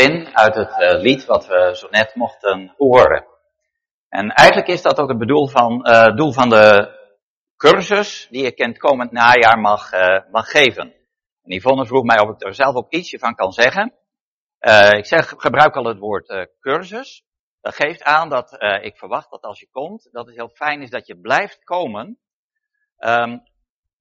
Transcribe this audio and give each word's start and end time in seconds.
zin 0.00 0.36
uit 0.36 0.54
het 0.54 0.78
uh, 0.78 1.00
lied 1.00 1.24
wat 1.24 1.46
we 1.46 1.70
zo 1.74 1.88
net 1.90 2.14
mochten 2.14 2.74
horen. 2.76 3.26
En 4.08 4.28
eigenlijk 4.28 4.68
is 4.68 4.82
dat 4.82 4.98
ook 4.98 5.08
het 5.08 5.18
bedoel 5.18 5.48
van, 5.48 5.88
uh, 5.88 6.16
doel 6.16 6.32
van 6.32 6.48
de 6.48 6.98
cursus 7.56 8.26
die 8.30 8.46
ik 8.46 8.58
in 8.58 8.68
het 8.68 8.78
komend 8.78 9.12
najaar 9.12 9.58
mag, 9.58 9.92
uh, 9.92 10.30
mag 10.30 10.50
geven. 10.50 10.94
En 11.42 11.56
Yvonne 11.56 11.86
vroeg 11.86 12.04
mij 12.04 12.20
of 12.20 12.28
ik 12.28 12.44
er 12.44 12.54
zelf 12.54 12.74
ook 12.74 12.92
ietsje 12.92 13.18
van 13.18 13.34
kan 13.34 13.52
zeggen. 13.52 13.94
ik 14.90 15.06
zeg, 15.06 15.34
gebruik 15.36 15.76
al 15.76 15.84
het 15.84 15.98
woord 15.98 16.48
cursus. 16.60 17.24
Dat 17.60 17.74
geeft 17.74 18.02
aan 18.02 18.28
dat 18.28 18.56
ik 18.82 18.96
verwacht 18.96 19.30
dat 19.30 19.42
als 19.42 19.60
je 19.60 19.68
komt, 19.70 20.08
dat 20.12 20.26
het 20.26 20.34
heel 20.34 20.48
fijn 20.48 20.82
is 20.82 20.90
dat 20.90 21.06
je 21.06 21.20
blijft 21.20 21.64
komen. 21.64 22.18
Um, 22.98 23.42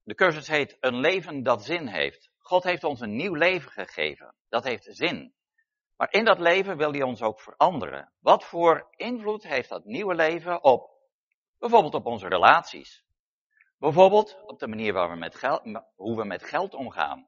de 0.03 0.15
cursus 0.15 0.47
heet 0.47 0.77
Een 0.79 0.99
leven 0.99 1.43
dat 1.43 1.63
zin 1.63 1.87
heeft. 1.87 2.29
God 2.37 2.63
heeft 2.63 2.83
ons 2.83 2.99
een 2.99 3.15
nieuw 3.15 3.33
leven 3.33 3.71
gegeven. 3.71 4.35
Dat 4.49 4.63
heeft 4.63 4.87
zin. 4.89 5.33
Maar 5.99 6.11
in 6.11 6.25
dat 6.25 6.39
leven 6.39 6.77
wil 6.77 6.91
hij 6.91 7.01
ons 7.01 7.21
ook 7.21 7.39
veranderen. 7.39 8.11
Wat 8.19 8.43
voor 8.43 8.87
invloed 8.95 9.43
heeft 9.43 9.69
dat 9.69 9.85
nieuwe 9.85 10.15
leven 10.15 10.63
op, 10.63 10.89
bijvoorbeeld 11.57 11.93
op 11.93 12.05
onze 12.05 12.27
relaties? 12.27 13.05
Bijvoorbeeld 13.77 14.41
op 14.45 14.59
de 14.59 14.67
manier 14.67 14.93
waar 14.93 15.09
we 15.09 15.15
met 15.15 15.35
geld, 15.35 15.61
hoe 15.95 16.17
we 16.17 16.25
met 16.25 16.43
geld 16.43 16.73
omgaan. 16.73 17.27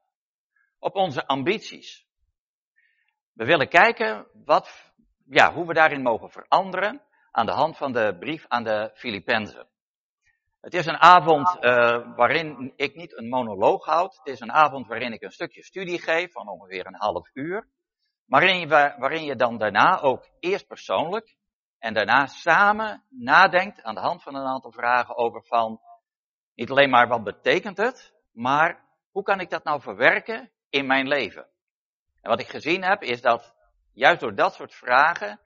Op 0.80 0.96
onze 0.96 1.28
ambities. 1.28 2.08
We 3.34 3.46
willen 3.46 3.70
kijken 3.70 4.28
wat, 4.46 4.94
ja, 5.26 5.54
hoe 5.54 5.68
we 5.68 5.74
daarin 5.74 6.02
mogen 6.02 6.30
veranderen 6.30 7.02
aan 7.32 7.46
de 7.46 7.52
hand 7.52 7.78
van 7.78 7.92
de 7.92 8.16
brief 8.20 8.46
aan 8.48 8.64
de 8.64 8.92
Filippenzen. 8.94 9.70
Het 10.62 10.74
is 10.74 10.86
een 10.86 11.00
avond 11.00 11.56
uh, 11.56 12.16
waarin 12.16 12.74
ik 12.76 12.96
niet 12.96 13.18
een 13.18 13.30
monoloog 13.30 13.86
houd. 13.86 14.18
Het 14.18 14.28
is 14.28 14.40
een 14.40 14.52
avond 14.52 14.88
waarin 14.88 15.14
ik 15.14 15.22
een 15.22 15.32
stukje 15.32 15.64
studie 15.64 16.00
geef 16.00 16.32
van 16.32 16.48
ongeveer 16.48 16.86
een 16.86 17.00
half 17.00 17.30
uur. 17.34 17.70
Waarin 18.32 18.60
je, 18.60 18.68
waarin 18.98 19.24
je 19.24 19.36
dan 19.36 19.58
daarna 19.58 20.00
ook 20.00 20.30
eerst 20.40 20.68
persoonlijk 20.68 21.36
en 21.80 21.94
daarna 21.94 22.26
samen 22.26 23.04
nadenkt 23.10 23.84
aan 23.84 23.96
de 23.96 24.02
hand 24.02 24.24
van 24.24 24.36
een 24.36 24.48
aantal 24.48 24.72
vragen 24.72 25.18
over 25.18 25.44
van 25.44 25.82
niet 26.54 26.70
alleen 26.70 26.90
maar 26.90 27.08
wat 27.08 27.24
betekent 27.24 27.78
het, 27.78 28.14
maar 28.32 28.86
hoe 29.12 29.24
kan 29.24 29.40
ik 29.40 29.50
dat 29.50 29.64
nou 29.64 29.82
verwerken 29.82 30.52
in 30.70 30.86
mijn 30.86 31.08
leven? 31.08 31.48
En 32.22 32.30
wat 32.30 32.40
ik 32.40 32.48
gezien 32.48 32.84
heb 32.84 33.02
is 33.02 33.22
dat 33.22 33.56
juist 33.94 34.20
door 34.20 34.36
dat 34.36 34.54
soort 34.54 34.74
vragen 34.74 35.40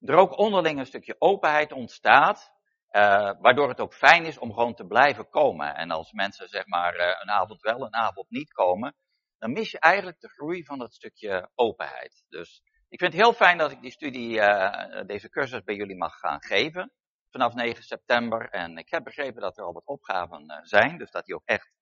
er 0.00 0.14
ook 0.14 0.38
onderling 0.38 0.78
een 0.78 0.86
stukje 0.86 1.16
openheid 1.18 1.72
ontstaat 1.72 2.52
uh, 2.90 3.32
waardoor 3.40 3.68
het 3.68 3.80
ook 3.80 3.94
fijn 3.94 4.24
is 4.24 4.38
om 4.38 4.52
gewoon 4.52 4.74
te 4.74 4.86
blijven 4.86 5.28
komen. 5.28 5.74
En 5.74 5.90
als 5.90 6.12
mensen 6.12 6.48
zeg 6.48 6.66
maar 6.66 6.94
uh, 6.94 7.06
een 7.20 7.30
avond 7.30 7.60
wel, 7.60 7.82
een 7.82 7.94
avond 7.94 8.30
niet 8.30 8.52
komen, 8.52 8.94
dan 9.40 9.52
mis 9.52 9.70
je 9.70 9.78
eigenlijk 9.78 10.20
de 10.20 10.28
groei 10.28 10.64
van 10.64 10.78
dat 10.78 10.94
stukje 10.94 11.50
openheid. 11.54 12.24
Dus 12.28 12.62
ik 12.88 12.98
vind 12.98 13.12
het 13.12 13.22
heel 13.22 13.32
fijn 13.32 13.58
dat 13.58 13.70
ik 13.70 13.80
die 13.80 13.90
studie, 13.90 14.36
uh, 14.36 15.06
deze 15.06 15.30
cursus 15.30 15.62
bij 15.62 15.74
jullie 15.74 15.96
mag 15.96 16.18
gaan 16.18 16.42
geven. 16.42 16.92
Vanaf 17.30 17.54
9 17.54 17.82
september. 17.82 18.48
En 18.48 18.76
ik 18.76 18.90
heb 18.90 19.04
begrepen 19.04 19.42
dat 19.42 19.58
er 19.58 19.64
al 19.64 19.72
wat 19.72 19.86
opgaven 19.86 20.60
zijn. 20.62 20.98
Dus 20.98 21.10
dat 21.10 21.24
die 21.24 21.34
ook 21.34 21.44
echt 21.44 21.72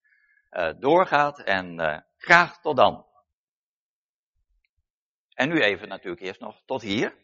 doorgaat. 0.79 1.43
En 1.43 2.05
graag 2.17 2.61
tot 2.61 2.77
dan. 2.77 3.07
En 5.35 5.49
nu 5.49 5.61
even 5.61 5.89
natuurlijk 5.89 6.23
eerst 6.23 6.41
nog 6.41 6.63
tot 6.65 6.83
hier. 6.83 7.15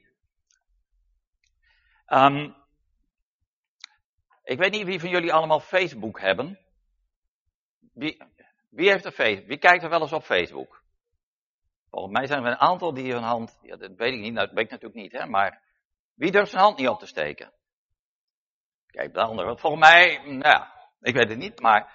Um, 2.06 2.56
ik 4.42 4.58
weet 4.58 4.72
niet 4.72 4.84
wie 4.84 5.00
van 5.00 5.08
jullie 5.08 5.32
allemaal 5.32 5.60
Facebook 5.60 6.20
hebben. 6.20 6.58
Wie 8.74 8.90
heeft 8.90 9.04
er 9.04 9.12
Facebook? 9.12 9.48
Wie 9.48 9.58
kijkt 9.58 9.82
er 9.82 9.90
wel 9.90 10.00
eens 10.00 10.12
op 10.12 10.22
Facebook? 10.22 10.82
Volgens 11.90 12.12
mij 12.12 12.26
zijn 12.26 12.44
er 12.44 12.50
een 12.50 12.58
aantal 12.58 12.94
die 12.94 13.12
hun 13.12 13.22
hand, 13.22 13.58
ja, 13.62 13.76
dat 13.76 13.94
weet 13.96 14.12
ik 14.12 14.20
niet, 14.20 14.32
nou, 14.32 14.46
dat 14.46 14.54
weet 14.54 14.64
ik 14.64 14.70
natuurlijk 14.70 15.00
niet, 15.00 15.12
hè, 15.12 15.26
maar 15.26 15.62
wie 16.14 16.30
durft 16.30 16.50
zijn 16.50 16.62
hand 16.62 16.78
niet 16.78 16.88
op 16.88 16.98
te 16.98 17.06
steken? 17.06 17.52
Kijk, 18.86 19.14
de 19.14 19.20
andere. 19.20 19.58
Volgens 19.58 19.82
mij, 19.82 20.22
nou 20.24 20.38
ja, 20.38 20.72
ik 21.00 21.14
weet 21.14 21.28
het 21.28 21.38
niet, 21.38 21.60
maar 21.60 21.92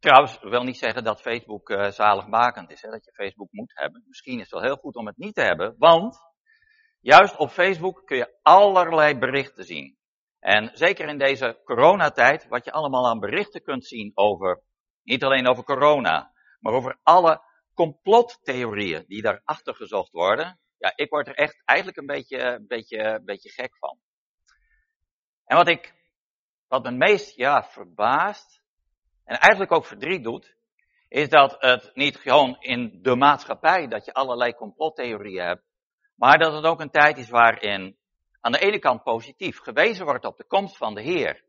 trouwens, 0.00 0.38
wil 0.40 0.62
niet 0.62 0.78
zeggen 0.78 1.04
dat 1.04 1.20
Facebook 1.20 1.70
uh, 1.70 1.90
zaligmakend 1.90 2.70
is, 2.70 2.82
hè, 2.82 2.90
dat 2.90 3.04
je 3.04 3.12
Facebook 3.12 3.48
moet 3.50 3.72
hebben. 3.74 4.04
Misschien 4.06 4.34
is 4.34 4.40
het 4.40 4.50
wel 4.50 4.62
heel 4.62 4.76
goed 4.76 4.96
om 4.96 5.06
het 5.06 5.16
niet 5.16 5.34
te 5.34 5.42
hebben, 5.42 5.74
want 5.78 6.18
juist 7.00 7.36
op 7.36 7.50
Facebook 7.50 8.02
kun 8.04 8.16
je 8.16 8.38
allerlei 8.42 9.18
berichten 9.18 9.64
zien. 9.64 9.96
En 10.38 10.70
zeker 10.72 11.08
in 11.08 11.18
deze 11.18 11.60
coronatijd, 11.64 12.48
wat 12.48 12.64
je 12.64 12.72
allemaal 12.72 13.08
aan 13.08 13.18
berichten 13.18 13.62
kunt 13.62 13.86
zien 13.86 14.12
over, 14.14 14.62
niet 15.04 15.24
alleen 15.24 15.48
over 15.48 15.64
corona, 15.64 16.32
maar 16.60 16.72
over 16.72 16.98
alle 17.02 17.42
complottheorieën 17.74 19.04
die 19.06 19.22
daarachter 19.22 19.74
gezocht 19.74 20.12
worden. 20.12 20.60
Ja, 20.78 20.92
ik 20.96 21.10
word 21.10 21.28
er 21.28 21.34
echt 21.34 21.62
eigenlijk 21.64 21.98
een 21.98 22.06
beetje, 22.06 22.64
beetje, 22.66 23.20
beetje 23.24 23.50
gek 23.50 23.76
van. 23.76 23.98
En 25.44 25.56
wat 25.56 25.68
ik, 25.68 25.94
wat 26.68 26.82
me 26.82 26.90
meest, 26.90 27.36
ja, 27.36 27.62
verbaast, 27.64 28.62
en 29.24 29.38
eigenlijk 29.38 29.72
ook 29.72 29.84
verdriet 29.84 30.24
doet, 30.24 30.56
is 31.08 31.28
dat 31.28 31.56
het 31.58 31.90
niet 31.94 32.16
gewoon 32.16 32.56
in 32.60 32.98
de 33.02 33.16
maatschappij 33.16 33.86
dat 33.88 34.04
je 34.04 34.14
allerlei 34.14 34.54
complottheorieën 34.54 35.44
hebt, 35.44 35.64
maar 36.14 36.38
dat 36.38 36.52
het 36.52 36.64
ook 36.64 36.80
een 36.80 36.90
tijd 36.90 37.18
is 37.18 37.28
waarin 37.28 37.96
aan 38.40 38.52
de 38.52 38.58
ene 38.58 38.78
kant 38.78 39.02
positief 39.02 39.58
gewezen 39.58 40.04
wordt 40.04 40.24
op 40.24 40.36
de 40.36 40.46
komst 40.46 40.76
van 40.76 40.94
de 40.94 41.02
Heer, 41.02 41.44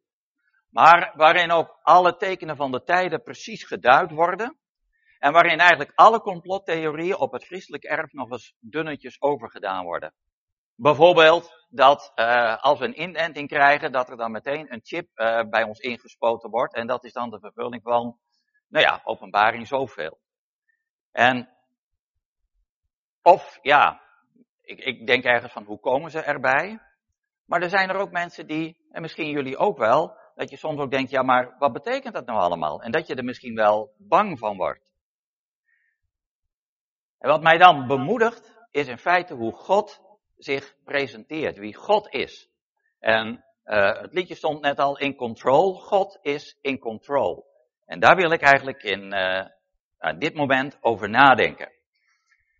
maar 0.73 1.13
waarin 1.15 1.51
ook 1.51 1.79
alle 1.81 2.15
tekenen 2.15 2.55
van 2.55 2.71
de 2.71 2.83
tijden 2.83 3.23
precies 3.23 3.63
geduid 3.63 4.11
worden, 4.11 4.57
en 5.19 5.31
waarin 5.31 5.59
eigenlijk 5.59 5.91
alle 5.95 6.19
complottheorieën 6.19 7.17
op 7.17 7.31
het 7.31 7.45
christelijk 7.45 7.83
erf 7.83 8.11
nog 8.11 8.31
eens 8.31 8.55
dunnetjes 8.59 9.21
overgedaan 9.21 9.83
worden. 9.83 10.13
Bijvoorbeeld 10.75 11.65
dat 11.69 12.11
uh, 12.15 12.57
als 12.57 12.79
we 12.79 12.85
een 12.85 13.01
inenting 13.01 13.47
krijgen, 13.47 13.91
dat 13.91 14.09
er 14.09 14.17
dan 14.17 14.31
meteen 14.31 14.73
een 14.73 14.81
chip 14.83 15.07
uh, 15.15 15.41
bij 15.49 15.63
ons 15.63 15.79
ingespoten 15.79 16.49
wordt, 16.49 16.75
en 16.75 16.87
dat 16.87 17.03
is 17.03 17.13
dan 17.13 17.29
de 17.29 17.39
vervulling 17.39 17.81
van, 17.83 18.17
nou 18.67 18.85
ja, 18.85 19.01
openbaring 19.03 19.67
zoveel. 19.67 20.19
En, 21.11 21.49
of 23.21 23.59
ja, 23.61 24.01
ik, 24.61 24.79
ik 24.79 25.07
denk 25.07 25.23
ergens 25.23 25.53
van 25.53 25.63
hoe 25.63 25.79
komen 25.79 26.11
ze 26.11 26.19
erbij? 26.19 26.79
Maar 27.45 27.61
er 27.61 27.69
zijn 27.69 27.89
er 27.89 27.97
ook 27.97 28.11
mensen 28.11 28.47
die, 28.47 28.77
en 28.91 29.01
misschien 29.01 29.29
jullie 29.29 29.57
ook 29.57 29.77
wel, 29.77 30.21
dat 30.35 30.49
je 30.49 30.57
soms 30.57 30.79
ook 30.79 30.91
denkt, 30.91 31.11
ja 31.11 31.21
maar 31.21 31.55
wat 31.57 31.73
betekent 31.73 32.13
dat 32.13 32.25
nou 32.25 32.39
allemaal? 32.39 32.81
En 32.81 32.91
dat 32.91 33.07
je 33.07 33.15
er 33.15 33.23
misschien 33.23 33.55
wel 33.55 33.93
bang 33.97 34.39
van 34.39 34.57
wordt. 34.57 34.81
En 37.17 37.29
wat 37.29 37.41
mij 37.41 37.57
dan 37.57 37.87
bemoedigt, 37.87 38.53
is 38.71 38.87
in 38.87 38.97
feite 38.97 39.33
hoe 39.33 39.51
God 39.51 40.01
zich 40.37 40.75
presenteert, 40.83 41.57
wie 41.57 41.75
God 41.75 42.13
is. 42.13 42.49
En 42.99 43.45
uh, 43.65 44.01
het 44.01 44.13
liedje 44.13 44.35
stond 44.35 44.61
net 44.61 44.79
al 44.79 44.97
in 44.97 45.15
control, 45.15 45.73
God 45.73 46.19
is 46.21 46.57
in 46.61 46.79
control. 46.79 47.45
En 47.85 47.99
daar 47.99 48.15
wil 48.15 48.31
ik 48.31 48.41
eigenlijk 48.41 48.83
in 48.83 49.13
uh, 49.13 49.47
dit 50.17 50.33
moment 50.33 50.77
over 50.81 51.09
nadenken. 51.09 51.71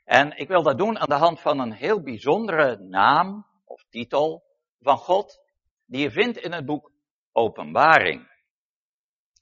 En 0.03 0.37
ik 0.37 0.47
wil 0.47 0.63
dat 0.63 0.77
doen 0.77 0.99
aan 0.99 1.09
de 1.09 1.25
hand 1.25 1.39
van 1.39 1.59
een 1.59 1.73
heel 1.73 2.01
bijzondere 2.01 2.77
naam 2.77 3.45
of 3.65 3.85
titel 3.89 4.43
van 4.79 4.97
God, 4.97 5.41
die 5.85 6.01
je 6.01 6.11
vindt 6.11 6.37
in 6.37 6.51
het 6.51 6.65
boek 6.65 6.91
Openbaring. 7.33 8.31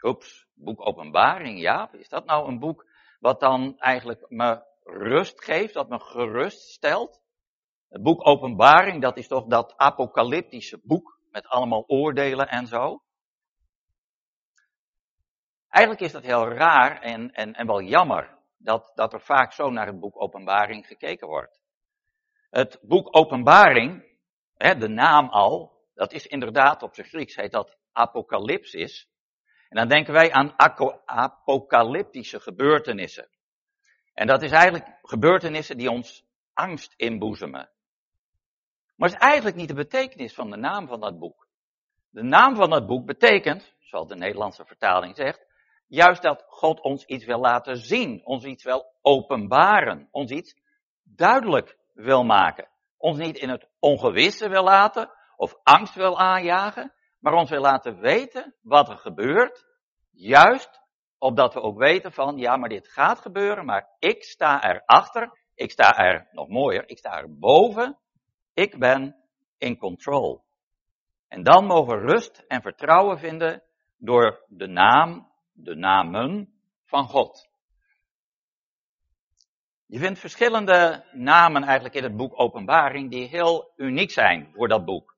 Oeps, 0.01 0.47
boek 0.53 0.87
Openbaring, 0.87 1.59
ja. 1.59 1.91
Is 1.91 2.09
dat 2.09 2.25
nou 2.25 2.47
een 2.47 2.59
boek 2.59 2.85
wat 3.19 3.39
dan 3.39 3.79
eigenlijk 3.79 4.25
me 4.29 4.63
rust 4.83 5.43
geeft, 5.43 5.73
dat 5.73 5.89
me 5.89 5.99
gerust 5.99 6.69
stelt? 6.69 7.21
Het 7.89 8.01
boek 8.01 8.27
Openbaring, 8.27 9.01
dat 9.01 9.17
is 9.17 9.27
toch 9.27 9.45
dat 9.45 9.77
apocalyptische 9.77 10.79
boek 10.83 11.19
met 11.31 11.47
allemaal 11.47 11.83
oordelen 11.87 12.47
en 12.47 12.67
zo? 12.67 13.03
Eigenlijk 15.69 16.05
is 16.05 16.11
dat 16.11 16.23
heel 16.23 16.47
raar 16.47 17.01
en, 17.01 17.31
en, 17.31 17.53
en 17.53 17.67
wel 17.67 17.81
jammer 17.81 18.37
dat, 18.57 18.91
dat 18.95 19.13
er 19.13 19.21
vaak 19.21 19.53
zo 19.53 19.69
naar 19.69 19.87
het 19.87 19.99
boek 19.99 20.21
Openbaring 20.21 20.87
gekeken 20.87 21.27
wordt. 21.27 21.61
Het 22.49 22.79
boek 22.81 23.17
Openbaring, 23.17 24.17
hè, 24.53 24.75
de 24.75 24.87
naam 24.87 25.29
al, 25.29 25.79
dat 25.93 26.13
is 26.13 26.27
inderdaad 26.27 26.83
op 26.83 26.95
zijn 26.95 27.07
Grieks 27.07 27.35
heet 27.35 27.51
dat 27.51 27.77
apocalypsis. 27.93 29.09
En 29.69 29.77
dan 29.77 29.87
denken 29.87 30.13
wij 30.13 30.31
aan 30.31 30.53
apocalyptische 31.05 32.39
gebeurtenissen. 32.39 33.29
En 34.13 34.27
dat 34.27 34.41
is 34.41 34.51
eigenlijk 34.51 34.97
gebeurtenissen 35.01 35.77
die 35.77 35.89
ons 35.89 36.25
angst 36.53 36.93
inboezemen. 36.97 37.69
Maar 38.95 39.09
het 39.09 39.21
is 39.21 39.27
eigenlijk 39.27 39.55
niet 39.55 39.67
de 39.67 39.73
betekenis 39.73 40.33
van 40.33 40.49
de 40.49 40.57
naam 40.57 40.87
van 40.87 40.99
dat 40.99 41.19
boek. 41.19 41.47
De 42.09 42.23
naam 42.23 42.55
van 42.55 42.69
dat 42.69 42.87
boek 42.87 43.05
betekent, 43.05 43.73
zoals 43.79 44.07
de 44.07 44.15
Nederlandse 44.15 44.65
vertaling 44.65 45.15
zegt, 45.15 45.49
Juist 45.91 46.21
dat 46.21 46.43
God 46.47 46.81
ons 46.81 47.05
iets 47.05 47.25
wil 47.25 47.39
laten 47.39 47.77
zien, 47.77 48.21
ons 48.23 48.43
iets 48.43 48.63
wil 48.63 48.85
openbaren, 49.01 50.07
ons 50.11 50.31
iets 50.31 50.55
duidelijk 51.03 51.77
wil 51.93 52.23
maken. 52.23 52.67
Ons 52.97 53.17
niet 53.17 53.37
in 53.37 53.49
het 53.49 53.67
ongewisse 53.79 54.49
wil 54.49 54.63
laten 54.63 55.11
of 55.35 55.55
angst 55.63 55.95
wil 55.95 56.19
aanjagen, 56.19 56.93
maar 57.21 57.33
ons 57.33 57.49
wil 57.49 57.61
laten 57.61 57.99
weten 57.99 58.55
wat 58.61 58.89
er 58.89 58.97
gebeurt. 58.97 59.65
Juist 60.11 60.81
opdat 61.17 61.53
we 61.53 61.61
ook 61.61 61.77
weten 61.77 62.11
van, 62.11 62.37
ja, 62.37 62.57
maar 62.57 62.69
dit 62.69 62.87
gaat 62.87 63.19
gebeuren, 63.19 63.65
maar 63.65 63.95
ik 63.99 64.23
sta 64.23 64.63
erachter, 64.63 65.39
Ik 65.55 65.71
sta 65.71 65.97
er, 65.97 66.27
nog 66.31 66.47
mooier, 66.47 66.89
ik 66.89 66.97
sta 66.97 67.17
er 67.17 67.37
boven. 67.37 67.97
Ik 68.53 68.79
ben 68.79 69.15
in 69.57 69.77
control. 69.77 70.43
En 71.27 71.43
dan 71.43 71.65
mogen 71.65 71.97
we 71.97 72.13
rust 72.13 72.43
en 72.47 72.61
vertrouwen 72.61 73.19
vinden 73.19 73.63
door 73.97 74.45
de 74.47 74.67
naam, 74.67 75.31
de 75.51 75.75
namen 75.75 76.53
van 76.85 77.07
God. 77.07 77.49
Je 79.85 79.99
vindt 79.99 80.19
verschillende 80.19 81.05
namen 81.11 81.63
eigenlijk 81.63 81.95
in 81.95 82.03
het 82.03 82.17
boek 82.17 82.39
Openbaring 82.39 83.09
die 83.09 83.27
heel 83.27 83.73
uniek 83.75 84.11
zijn 84.11 84.51
voor 84.53 84.67
dat 84.67 84.85
boek. 84.85 85.10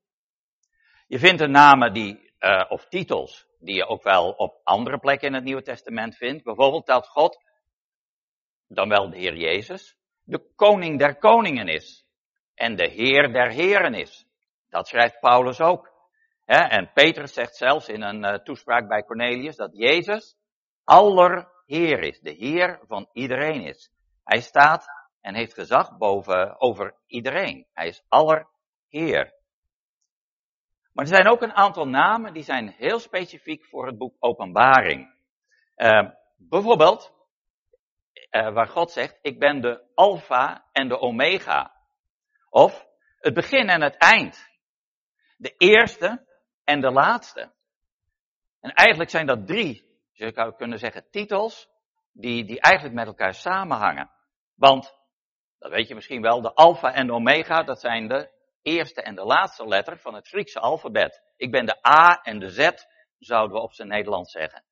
Je 1.13 1.19
vindt 1.19 1.39
de 1.39 1.47
namen 1.47 1.93
die, 1.93 2.33
uh, 2.39 2.65
of 2.69 2.85
titels 2.85 3.47
die 3.59 3.75
je 3.75 3.85
ook 3.85 4.03
wel 4.03 4.31
op 4.31 4.59
andere 4.63 4.97
plekken 4.97 5.27
in 5.27 5.33
het 5.33 5.43
Nieuwe 5.43 5.61
Testament 5.61 6.15
vindt. 6.15 6.43
Bijvoorbeeld 6.43 6.85
dat 6.85 7.07
God, 7.07 7.43
dan 8.67 8.89
wel 8.89 9.09
de 9.09 9.17
Heer 9.17 9.35
Jezus, 9.35 9.97
de 10.23 10.51
koning 10.55 10.99
der 10.99 11.15
koningen 11.17 11.67
is. 11.67 12.05
En 12.55 12.75
de 12.75 12.89
Heer 12.89 13.33
der 13.33 13.51
heren 13.51 13.93
is. 13.93 14.25
Dat 14.69 14.87
schrijft 14.87 15.19
Paulus 15.19 15.61
ook. 15.61 15.91
En 16.45 16.91
Petrus 16.93 17.33
zegt 17.33 17.55
zelfs 17.55 17.87
in 17.87 18.01
een 18.01 18.23
uh, 18.23 18.33
toespraak 18.33 18.87
bij 18.87 19.03
Cornelius 19.03 19.55
dat 19.55 19.77
Jezus 19.77 20.35
aller 20.83 21.47
Heer 21.65 21.99
is. 21.99 22.19
De 22.19 22.31
Heer 22.31 22.79
van 22.87 23.09
iedereen 23.11 23.61
is. 23.61 23.91
Hij 24.23 24.41
staat 24.41 24.85
en 25.21 25.35
heeft 25.35 25.53
gezag 25.53 25.97
boven, 25.97 26.61
over 26.61 26.95
iedereen. 27.07 27.67
Hij 27.73 27.87
is 27.87 28.03
aller 28.07 28.47
Heer. 28.87 29.41
Maar 30.93 31.05
er 31.05 31.15
zijn 31.15 31.27
ook 31.27 31.41
een 31.41 31.53
aantal 31.53 31.87
namen 31.87 32.33
die 32.33 32.43
zijn 32.43 32.67
heel 32.67 32.99
specifiek 32.99 33.65
voor 33.65 33.85
het 33.85 33.97
boek 33.97 34.15
Openbaring. 34.19 35.13
Uh, 35.77 36.09
bijvoorbeeld, 36.37 37.13
uh, 38.31 38.53
waar 38.53 38.67
God 38.67 38.91
zegt, 38.91 39.19
ik 39.21 39.39
ben 39.39 39.61
de 39.61 39.83
Alpha 39.93 40.65
en 40.71 40.87
de 40.87 40.99
Omega. 40.99 41.71
Of 42.49 42.87
het 43.19 43.33
begin 43.33 43.69
en 43.69 43.81
het 43.81 43.97
eind. 43.97 44.49
De 45.37 45.53
eerste 45.57 46.25
en 46.63 46.81
de 46.81 46.91
laatste. 46.91 47.51
En 48.59 48.73
eigenlijk 48.73 49.09
zijn 49.09 49.25
dat 49.25 49.47
drie, 49.47 49.99
je 50.11 50.31
zou 50.33 50.55
kunnen 50.55 50.79
zeggen, 50.79 51.09
titels, 51.09 51.69
die, 52.11 52.45
die 52.45 52.61
eigenlijk 52.61 52.95
met 52.95 53.07
elkaar 53.07 53.33
samenhangen. 53.33 54.11
Want, 54.55 54.97
dat 55.59 55.71
weet 55.71 55.87
je 55.87 55.95
misschien 55.95 56.21
wel, 56.21 56.41
de 56.41 56.53
Alpha 56.53 56.93
en 56.93 57.07
de 57.07 57.13
Omega, 57.13 57.63
dat 57.63 57.79
zijn 57.79 58.07
de 58.07 58.32
eerste 58.63 59.01
en 59.01 59.15
de 59.15 59.25
laatste 59.25 59.67
letter 59.67 59.97
van 59.97 60.13
het 60.13 60.27
Griekse 60.27 60.59
alfabet. 60.59 61.21
Ik 61.35 61.51
ben 61.51 61.65
de 61.65 61.87
A 61.87 62.21
en 62.21 62.39
de 62.39 62.49
Z, 62.49 62.69
zouden 63.19 63.57
we 63.57 63.63
op 63.63 63.73
zijn 63.73 63.87
Nederlands 63.87 64.31
zeggen. 64.31 64.63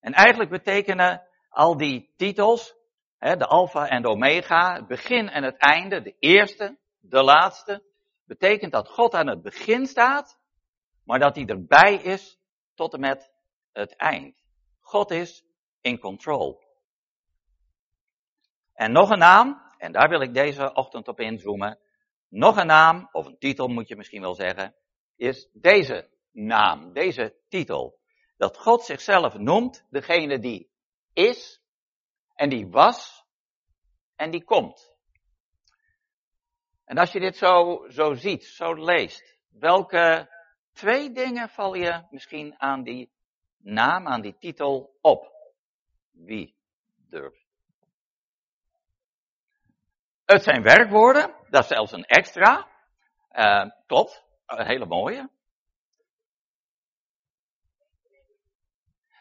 En 0.00 0.12
eigenlijk 0.12 0.50
betekenen 0.50 1.28
al 1.48 1.76
die 1.76 2.12
titels, 2.16 2.74
hè, 3.18 3.36
de 3.36 3.46
alfa 3.46 3.88
en 3.88 4.02
de 4.02 4.08
omega, 4.08 4.74
het 4.74 4.86
begin 4.86 5.28
en 5.28 5.42
het 5.42 5.56
einde, 5.56 6.02
de 6.02 6.16
eerste, 6.18 6.78
de 7.00 7.22
laatste, 7.22 7.82
betekent 8.24 8.72
dat 8.72 8.88
God 8.88 9.14
aan 9.14 9.28
het 9.28 9.42
begin 9.42 9.86
staat, 9.86 10.38
maar 11.04 11.18
dat 11.18 11.34
hij 11.34 11.46
erbij 11.46 11.94
is 11.94 12.38
tot 12.74 12.94
en 12.94 13.00
met 13.00 13.32
het 13.72 13.96
eind. 13.96 14.44
God 14.80 15.10
is 15.10 15.44
in 15.80 15.98
control. 15.98 16.62
En 18.74 18.92
nog 18.92 19.10
een 19.10 19.18
naam, 19.18 19.62
en 19.78 19.92
daar 19.92 20.08
wil 20.08 20.20
ik 20.20 20.34
deze 20.34 20.74
ochtend 20.74 21.08
op 21.08 21.20
inzoomen, 21.20 21.78
nog 22.34 22.56
een 22.56 22.66
naam, 22.66 23.08
of 23.12 23.26
een 23.26 23.38
titel 23.38 23.68
moet 23.68 23.88
je 23.88 23.96
misschien 23.96 24.20
wel 24.20 24.34
zeggen, 24.34 24.74
is 25.16 25.48
deze 25.52 26.10
naam, 26.30 26.92
deze 26.92 27.36
titel. 27.48 27.98
Dat 28.36 28.58
God 28.58 28.82
zichzelf 28.82 29.34
noemt 29.34 29.86
degene 29.90 30.38
die 30.38 30.70
is 31.12 31.62
en 32.34 32.48
die 32.48 32.68
was 32.68 33.24
en 34.16 34.30
die 34.30 34.44
komt. 34.44 34.92
En 36.84 36.98
als 36.98 37.12
je 37.12 37.20
dit 37.20 37.36
zo, 37.36 37.84
zo 37.88 38.14
ziet, 38.14 38.44
zo 38.44 38.74
leest, 38.74 39.38
welke 39.48 40.28
twee 40.72 41.12
dingen 41.12 41.48
val 41.48 41.74
je 41.74 42.06
misschien 42.10 42.60
aan 42.60 42.82
die 42.82 43.12
naam, 43.56 44.06
aan 44.06 44.22
die 44.22 44.36
titel 44.38 44.96
op? 45.00 45.32
Wie 46.10 46.56
durft? 46.96 47.43
Het 50.24 50.42
zijn 50.42 50.62
werkwoorden, 50.62 51.34
dat 51.50 51.62
is 51.62 51.68
zelfs 51.68 51.92
een 51.92 52.04
extra. 52.04 52.68
Uh, 53.32 53.70
klopt, 53.86 54.24
een 54.46 54.66
hele 54.66 54.86
mooie. 54.86 55.30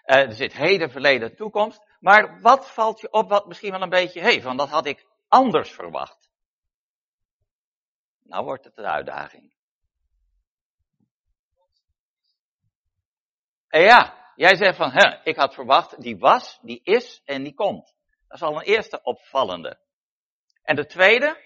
Uh, 0.05 0.15
er 0.15 0.33
zit 0.33 0.53
heden, 0.53 0.91
verleden, 0.91 1.35
toekomst. 1.35 1.85
Maar 1.99 2.41
wat 2.41 2.71
valt 2.71 2.99
je 2.99 3.11
op 3.11 3.29
wat 3.29 3.47
misschien 3.47 3.71
wel 3.71 3.81
een 3.81 3.89
beetje, 3.89 4.19
hé, 4.19 4.25
hey, 4.25 4.41
van 4.41 4.57
dat 4.57 4.69
had 4.69 4.85
ik 4.85 5.07
anders 5.27 5.71
verwacht. 5.71 6.31
Nou 8.23 8.45
wordt 8.45 8.63
het 8.63 8.77
een 8.77 8.85
uitdaging. 8.85 9.53
En 13.67 13.81
ja, 13.81 14.31
jij 14.35 14.55
zegt 14.55 14.77
van, 14.77 14.91
hè, 14.91 15.23
ik 15.23 15.35
had 15.35 15.53
verwacht, 15.53 16.01
die 16.01 16.17
was, 16.17 16.59
die 16.61 16.81
is 16.83 17.21
en 17.25 17.43
die 17.43 17.53
komt. 17.53 17.95
Dat 18.27 18.37
is 18.37 18.47
al 18.47 18.55
een 18.55 18.65
eerste 18.65 19.01
opvallende. 19.01 19.82
En 20.63 20.75
de 20.75 20.85
tweede? 20.85 21.41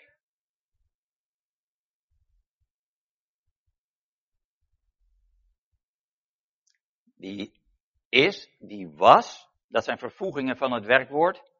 Die 7.15 7.61
is, 8.09 8.49
die 8.59 8.89
was, 8.89 9.49
dat 9.67 9.83
zijn 9.83 9.97
vervoegingen 9.97 10.57
van 10.57 10.71
het 10.71 10.85
werkwoord 10.85 11.51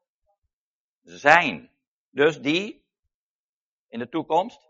zijn. 1.02 1.70
Dus 2.10 2.40
die 2.40 2.86
in 3.88 3.98
de 3.98 4.08
toekomst 4.08 4.68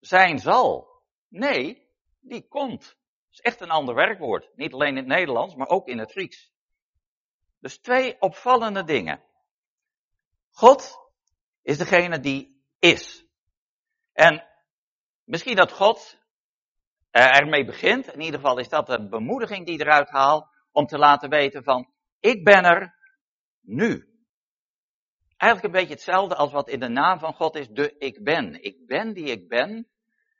zijn 0.00 0.38
zal. 0.38 1.02
Nee, 1.28 1.88
die 2.20 2.48
komt. 2.48 2.82
Dat 2.82 3.30
is 3.30 3.40
echt 3.40 3.60
een 3.60 3.70
ander 3.70 3.94
werkwoord. 3.94 4.56
Niet 4.56 4.72
alleen 4.72 4.88
in 4.88 4.96
het 4.96 5.06
Nederlands, 5.06 5.54
maar 5.54 5.68
ook 5.68 5.88
in 5.88 5.98
het 5.98 6.10
Grieks. 6.10 6.52
Dus 7.58 7.78
twee 7.78 8.20
opvallende 8.20 8.84
dingen. 8.84 9.24
God 10.50 11.07
is 11.62 11.78
degene 11.78 12.20
die 12.20 12.62
is. 12.78 13.24
En 14.12 14.44
misschien 15.24 15.56
dat 15.56 15.72
God 15.72 16.18
ermee 17.10 17.64
begint, 17.64 18.12
in 18.12 18.20
ieder 18.20 18.40
geval 18.40 18.58
is 18.58 18.68
dat 18.68 18.86
de 18.86 19.08
bemoediging 19.08 19.66
die 19.66 19.80
eruit 19.80 20.10
haalt, 20.10 20.48
om 20.72 20.86
te 20.86 20.98
laten 20.98 21.30
weten 21.30 21.64
van, 21.64 21.92
ik 22.20 22.44
ben 22.44 22.64
er 22.64 22.94
nu. 23.60 24.08
Eigenlijk 25.36 25.74
een 25.74 25.80
beetje 25.80 25.94
hetzelfde 25.94 26.34
als 26.34 26.52
wat 26.52 26.68
in 26.68 26.80
de 26.80 26.88
naam 26.88 27.18
van 27.18 27.34
God 27.34 27.56
is, 27.56 27.68
de 27.68 27.94
ik 27.98 28.24
ben. 28.24 28.62
Ik 28.62 28.86
ben 28.86 29.12
die 29.12 29.24
ik 29.24 29.48
ben, 29.48 29.88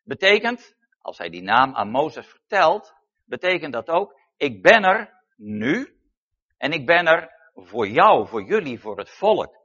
betekent, 0.04 0.76
als 1.00 1.18
hij 1.18 1.28
die 1.28 1.42
naam 1.42 1.74
aan 1.74 1.90
Mozes 1.90 2.26
vertelt, 2.26 2.94
betekent 3.24 3.72
dat 3.72 3.88
ook, 3.88 4.20
ik 4.36 4.62
ben 4.62 4.84
er 4.84 5.22
nu 5.36 5.98
en 6.56 6.72
ik 6.72 6.86
ben 6.86 7.06
er 7.06 7.30
voor 7.54 7.88
jou, 7.88 8.28
voor 8.28 8.42
jullie, 8.42 8.80
voor 8.80 8.98
het 8.98 9.10
volk. 9.10 9.57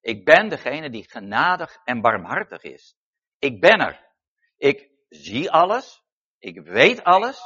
Ik 0.00 0.24
ben 0.24 0.48
degene 0.48 0.90
die 0.90 1.10
genadig 1.10 1.80
en 1.84 2.00
barmhartig 2.00 2.62
is. 2.62 2.96
Ik 3.38 3.60
ben 3.60 3.80
er. 3.80 4.08
Ik 4.56 4.90
zie 5.08 5.50
alles. 5.50 6.02
Ik 6.38 6.60
weet 6.60 7.04
alles. 7.04 7.40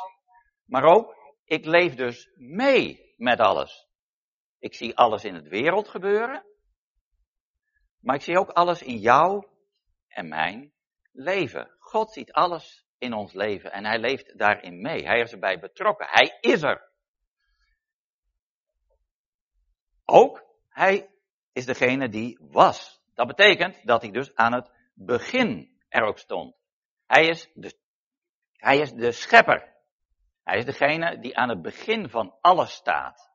Maar 0.64 0.84
ook, 0.84 1.16
ik 1.44 1.64
leef 1.64 1.94
dus 1.94 2.30
mee 2.34 3.14
met 3.16 3.40
alles. 3.40 3.88
Ik 4.58 4.74
zie 4.74 4.96
alles 4.96 5.24
in 5.24 5.34
het 5.34 5.48
wereld 5.48 5.88
gebeuren. 5.88 6.46
Maar 8.00 8.14
ik 8.14 8.22
zie 8.22 8.38
ook 8.38 8.50
alles 8.50 8.82
in 8.82 8.98
jou 8.98 9.46
en 10.08 10.28
mijn 10.28 10.72
leven. 11.12 11.74
God 11.78 12.12
ziet 12.12 12.32
alles 12.32 12.86
in 12.98 13.12
ons 13.12 13.32
leven 13.32 13.72
en 13.72 13.84
hij 13.84 13.98
leeft 13.98 14.38
daarin 14.38 14.80
mee. 14.80 15.06
Hij 15.06 15.20
is 15.20 15.32
erbij 15.32 15.58
betrokken. 15.58 16.06
Hij 16.10 16.38
is 16.40 16.62
er. 16.62 16.92
Ook 20.04 20.44
hij 20.68 21.13
is 21.54 21.66
degene 21.66 22.08
die 22.08 22.38
was. 22.40 23.02
Dat 23.14 23.26
betekent 23.26 23.86
dat 23.86 24.02
hij 24.02 24.10
dus 24.10 24.34
aan 24.34 24.52
het 24.52 24.70
begin 24.94 25.80
er 25.88 26.02
ook 26.02 26.18
stond. 26.18 26.56
Hij 27.06 27.26
is 27.26 27.50
de, 27.54 27.78
hij 28.52 28.78
is 28.78 28.92
de 28.92 29.12
schepper. 29.12 29.72
Hij 30.42 30.58
is 30.58 30.64
degene 30.64 31.18
die 31.18 31.36
aan 31.36 31.48
het 31.48 31.62
begin 31.62 32.08
van 32.08 32.36
alles 32.40 32.72
staat. 32.72 33.30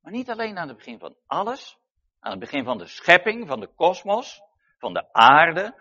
Maar 0.00 0.12
niet 0.12 0.30
alleen 0.30 0.58
aan 0.58 0.68
het 0.68 0.76
begin 0.76 0.98
van 0.98 1.16
alles, 1.26 1.78
aan 2.20 2.30
het 2.30 2.40
begin 2.40 2.64
van 2.64 2.78
de 2.78 2.86
schepping, 2.86 3.48
van 3.48 3.60
de 3.60 3.74
kosmos, 3.74 4.40
van 4.78 4.92
de 4.92 5.12
aarde. 5.12 5.74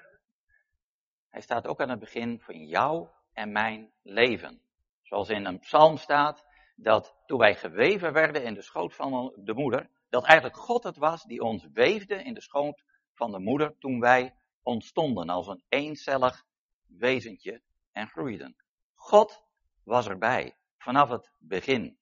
Hij 1.30 1.42
staat 1.42 1.68
ook 1.68 1.82
aan 1.82 1.90
het 1.90 2.00
begin 2.00 2.40
van 2.40 2.66
jou 2.66 3.08
en 3.34 3.52
mijn 3.52 3.92
leven. 4.04 4.62
Zoals 5.02 5.30
in 5.30 5.46
een 5.46 5.60
psalm 5.60 5.98
staat, 5.98 6.46
dat 6.76 7.16
toen 7.26 7.40
wij 7.40 7.56
geweven 7.56 8.14
werden 8.14 8.44
in 8.44 8.54
de 8.54 8.62
schoot 8.62 8.96
van 8.96 9.34
de 9.36 9.54
moeder, 9.54 9.90
dat 10.18 10.26
eigenlijk 10.26 10.60
God 10.60 10.84
het 10.84 10.98
was 10.98 11.24
die 11.24 11.42
ons 11.42 11.68
weefde 11.74 12.24
in 12.24 12.34
de 12.34 12.42
schoot 12.42 12.84
van 13.14 13.32
de 13.32 13.40
moeder 13.40 13.78
toen 13.78 14.00
wij 14.00 14.36
ontstonden 14.62 15.30
als 15.30 15.48
een 15.48 15.64
eencellig 15.70 16.44
wezentje 16.86 17.62
en 17.92 18.08
groeiden. 18.08 18.56
God 18.94 19.44
was 19.84 20.08
erbij 20.08 20.58
vanaf 20.78 21.10
het 21.10 21.32
begin. 21.40 21.98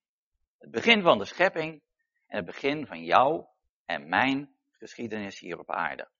Het 0.58 0.70
begin 0.70 1.02
van 1.02 1.18
de 1.18 1.24
schepping 1.24 1.82
en 2.26 2.36
het 2.36 2.46
begin 2.46 2.86
van 2.86 3.04
jou 3.04 3.46
en 3.84 4.08
mijn 4.08 4.56
geschiedenis 4.70 5.38
hier 5.38 5.58
op 5.58 5.70
aarde. 5.70 6.10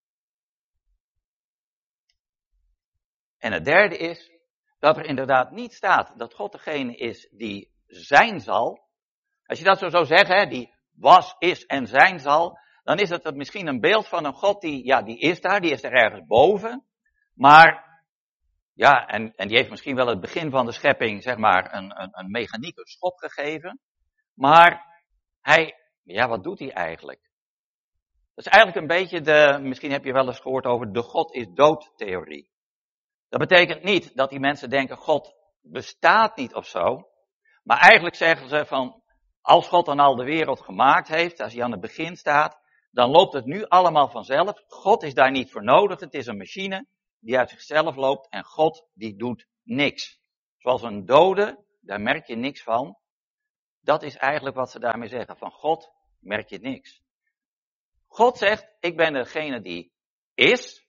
En 3.39 3.53
het 3.53 3.65
derde 3.65 3.97
is 3.97 4.31
dat 4.79 4.97
er 4.97 5.05
inderdaad 5.05 5.51
niet 5.51 5.73
staat 5.73 6.19
dat 6.19 6.35
God 6.35 6.53
degene 6.53 6.97
is 6.97 7.29
die 7.31 7.73
zijn 7.87 8.41
zal. 8.41 8.89
Als 9.45 9.59
je 9.59 9.65
dat 9.65 9.79
zo 9.79 9.89
zou 9.89 10.05
zeggen, 10.05 10.49
die 10.49 10.76
was, 10.97 11.35
is 11.39 11.67
en 11.67 11.87
zijn 11.87 12.21
zal, 12.21 12.59
dan 12.83 12.99
is 12.99 13.09
het 13.09 13.35
misschien 13.35 13.67
een 13.67 13.81
beeld 13.81 14.09
van 14.09 14.25
een 14.25 14.35
God 14.35 14.61
die, 14.61 14.85
ja, 14.85 15.03
die 15.03 15.19
is 15.19 15.41
daar, 15.41 15.61
die 15.61 15.71
is 15.71 15.83
er 15.83 15.93
ergens 15.93 16.27
boven. 16.27 16.85
Maar, 17.35 18.01
ja, 18.73 19.07
en, 19.07 19.35
en 19.35 19.49
die 19.49 19.57
heeft 19.57 19.71
misschien 19.71 19.97
wel 19.97 20.07
het 20.07 20.21
begin 20.21 20.51
van 20.51 20.67
de 20.67 20.73
schepping, 20.73 21.23
zeg 21.23 21.37
maar, 21.37 21.75
een, 21.75 22.01
een, 22.01 22.11
een 22.13 22.31
mechaniek, 22.31 22.79
een 22.79 22.87
schop 22.87 23.19
gegeven. 23.19 23.81
Maar 24.35 25.01
hij, 25.41 25.75
ja, 26.03 26.29
wat 26.29 26.43
doet 26.43 26.59
hij 26.59 26.73
eigenlijk? 26.73 27.21
Dat 28.35 28.47
is 28.47 28.53
eigenlijk 28.53 28.83
een 28.83 28.97
beetje 28.97 29.21
de, 29.21 29.59
misschien 29.63 29.91
heb 29.91 30.05
je 30.05 30.13
wel 30.13 30.27
eens 30.27 30.41
gehoord 30.41 30.65
over 30.65 30.93
de 30.93 31.03
God 31.03 31.35
is 31.35 31.47
dood 31.55 31.93
theorie. 31.97 32.51
Dat 33.29 33.41
betekent 33.41 33.83
niet 33.83 34.17
dat 34.17 34.31
die 34.31 34.41
mensen 34.41 34.71
denken 34.71 34.97
God 34.97 35.35
bestaat 35.61 36.37
niet 36.37 36.55
of 36.55 36.67
zo. 36.67 37.09
Maar 37.63 37.79
eigenlijk 37.79 38.15
zeggen 38.15 38.49
ze 38.49 38.65
van, 38.67 39.03
als 39.47 39.69
God 39.69 39.87
dan 39.87 39.99
al 39.99 40.17
de 40.17 40.25
wereld 40.25 40.61
gemaakt 40.61 41.09
heeft, 41.09 41.41
als 41.41 41.53
hij 41.53 41.63
aan 41.63 41.71
het 41.71 41.81
begin 41.81 42.17
staat, 42.17 42.61
dan 42.91 43.11
loopt 43.11 43.33
het 43.33 43.45
nu 43.45 43.65
allemaal 43.65 44.09
vanzelf. 44.09 44.63
God 44.67 45.03
is 45.03 45.15
daar 45.15 45.31
niet 45.31 45.51
voor 45.51 45.65
nodig. 45.65 46.01
Het 46.01 46.15
is 46.15 46.27
een 46.27 46.37
machine 46.37 46.87
die 47.19 47.39
uit 47.39 47.51
zichzelf 47.51 47.97
loopt 47.97 48.29
en 48.29 48.45
God 48.45 48.89
die 48.95 49.17
doet 49.17 49.47
niks. 49.63 50.21
Zoals 50.59 50.83
een 50.83 51.05
dode, 51.05 51.65
daar 51.81 52.01
merk 52.01 52.27
je 52.27 52.37
niks 52.37 52.63
van. 52.63 52.99
Dat 53.81 54.03
is 54.03 54.17
eigenlijk 54.17 54.57
wat 54.57 54.71
ze 54.71 54.79
daarmee 54.79 55.09
zeggen. 55.09 55.37
Van 55.37 55.51
God 55.51 55.91
merk 56.21 56.49
je 56.49 56.59
niks. 56.59 57.03
God 58.07 58.39
zegt, 58.39 58.69
ik 58.81 58.97
ben 58.97 59.13
degene 59.13 59.61
die 59.61 59.93
is, 60.35 60.87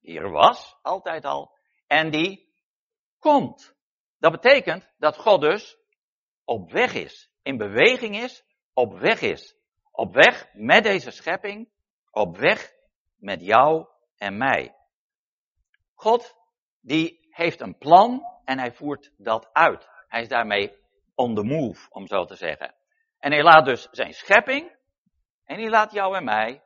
die 0.00 0.18
er 0.18 0.30
was, 0.30 0.76
altijd 0.82 1.24
al, 1.24 1.56
en 1.86 2.10
die 2.10 2.52
komt. 3.18 3.74
Dat 4.18 4.32
betekent 4.32 4.92
dat 4.98 5.16
God 5.16 5.40
dus 5.40 5.78
op 6.44 6.72
weg 6.72 6.94
is, 6.94 7.30
in 7.46 7.56
beweging 7.56 8.16
is, 8.16 8.44
op 8.74 8.98
weg 8.98 9.20
is. 9.20 9.56
Op 9.92 10.14
weg 10.14 10.48
met 10.52 10.84
deze 10.84 11.10
schepping, 11.10 11.68
op 12.10 12.36
weg 12.36 12.72
met 13.16 13.40
jou 13.40 13.86
en 14.16 14.36
mij. 14.36 14.76
God, 15.94 16.36
die 16.80 17.26
heeft 17.30 17.60
een 17.60 17.78
plan 17.78 18.26
en 18.44 18.58
hij 18.58 18.72
voert 18.72 19.12
dat 19.16 19.48
uit. 19.52 19.88
Hij 20.08 20.20
is 20.20 20.28
daarmee 20.28 20.76
on 21.14 21.34
the 21.34 21.42
move, 21.42 21.90
om 21.90 22.06
zo 22.06 22.24
te 22.24 22.34
zeggen. 22.34 22.74
En 23.18 23.32
hij 23.32 23.42
laat 23.42 23.64
dus 23.64 23.88
zijn 23.90 24.12
schepping 24.12 24.76
en 25.44 25.56
hij 25.58 25.68
laat 25.68 25.92
jou 25.92 26.16
en 26.16 26.24
mij 26.24 26.62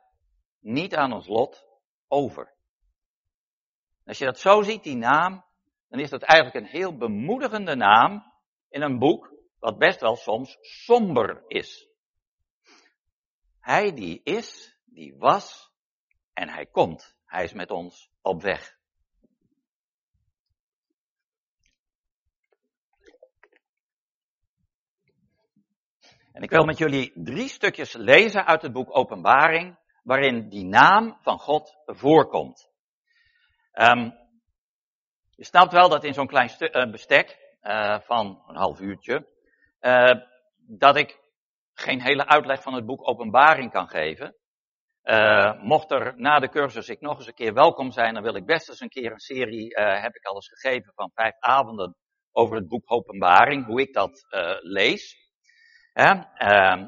niet 0.59 0.95
aan 0.95 1.13
ons 1.13 1.27
lot 1.27 1.65
over. 2.07 2.53
Als 4.05 4.17
je 4.17 4.25
dat 4.25 4.39
zo 4.39 4.61
ziet, 4.61 4.83
die 4.83 4.97
naam, 4.97 5.45
dan 5.89 5.99
is 5.99 6.09
dat 6.09 6.21
eigenlijk 6.21 6.65
een 6.65 6.71
heel 6.71 6.97
bemoedigende 6.97 7.75
naam 7.75 8.33
in 8.69 8.81
een 8.81 8.99
boek 8.99 9.31
wat 9.61 9.77
best 9.77 9.99
wel 9.99 10.15
soms 10.15 10.57
somber 10.61 11.43
is. 11.47 11.87
Hij 13.59 13.93
die 13.93 14.21
is, 14.23 14.77
die 14.85 15.15
was 15.17 15.71
en 16.33 16.49
hij 16.49 16.65
komt. 16.65 17.15
Hij 17.25 17.43
is 17.43 17.53
met 17.53 17.71
ons 17.71 18.09
op 18.21 18.41
weg. 18.41 18.79
En 26.31 26.41
ik 26.41 26.49
wil 26.49 26.65
met 26.65 26.77
jullie 26.77 27.11
drie 27.15 27.47
stukjes 27.47 27.93
lezen 27.93 28.45
uit 28.45 28.61
het 28.61 28.71
boek 28.71 28.97
Openbaring, 28.97 29.77
waarin 30.03 30.49
die 30.49 30.65
naam 30.65 31.17
van 31.21 31.39
God 31.39 31.77
voorkomt. 31.85 32.69
Um, 33.73 34.17
je 35.35 35.45
snapt 35.45 35.71
wel 35.71 35.89
dat 35.89 36.03
in 36.03 36.13
zo'n 36.13 36.27
klein 36.27 36.51
uh, 36.59 36.91
bestek 36.91 37.57
uh, 37.61 37.99
van 37.99 38.43
een 38.47 38.55
half 38.55 38.79
uurtje, 38.79 39.27
uh, 39.81 40.13
dat 40.57 40.95
ik 40.95 41.19
geen 41.73 42.01
hele 42.01 42.27
uitleg 42.27 42.61
van 42.61 42.73
het 42.73 42.85
boek 42.85 43.07
Openbaring 43.07 43.71
kan 43.71 43.89
geven. 43.89 44.35
Uh, 45.03 45.61
mocht 45.61 45.91
er 45.91 46.13
na 46.17 46.39
de 46.39 46.49
cursus 46.49 46.89
ik 46.89 47.01
nog 47.01 47.17
eens 47.17 47.27
een 47.27 47.33
keer 47.33 47.53
welkom 47.53 47.91
zijn, 47.91 48.13
dan 48.13 48.23
wil 48.23 48.35
ik 48.35 48.45
best 48.45 48.69
eens 48.69 48.79
een 48.79 48.89
keer 48.89 49.11
een 49.11 49.19
serie, 49.19 49.79
uh, 49.79 50.01
heb 50.01 50.15
ik 50.15 50.25
al 50.25 50.35
eens 50.35 50.49
gegeven, 50.49 50.93
van 50.95 51.11
vijf 51.13 51.33
avonden 51.39 51.95
over 52.31 52.55
het 52.55 52.67
boek 52.67 52.91
Openbaring, 52.91 53.65
hoe 53.65 53.81
ik 53.81 53.93
dat 53.93 54.25
lees. 54.61 55.15
Ehm, 55.93 56.85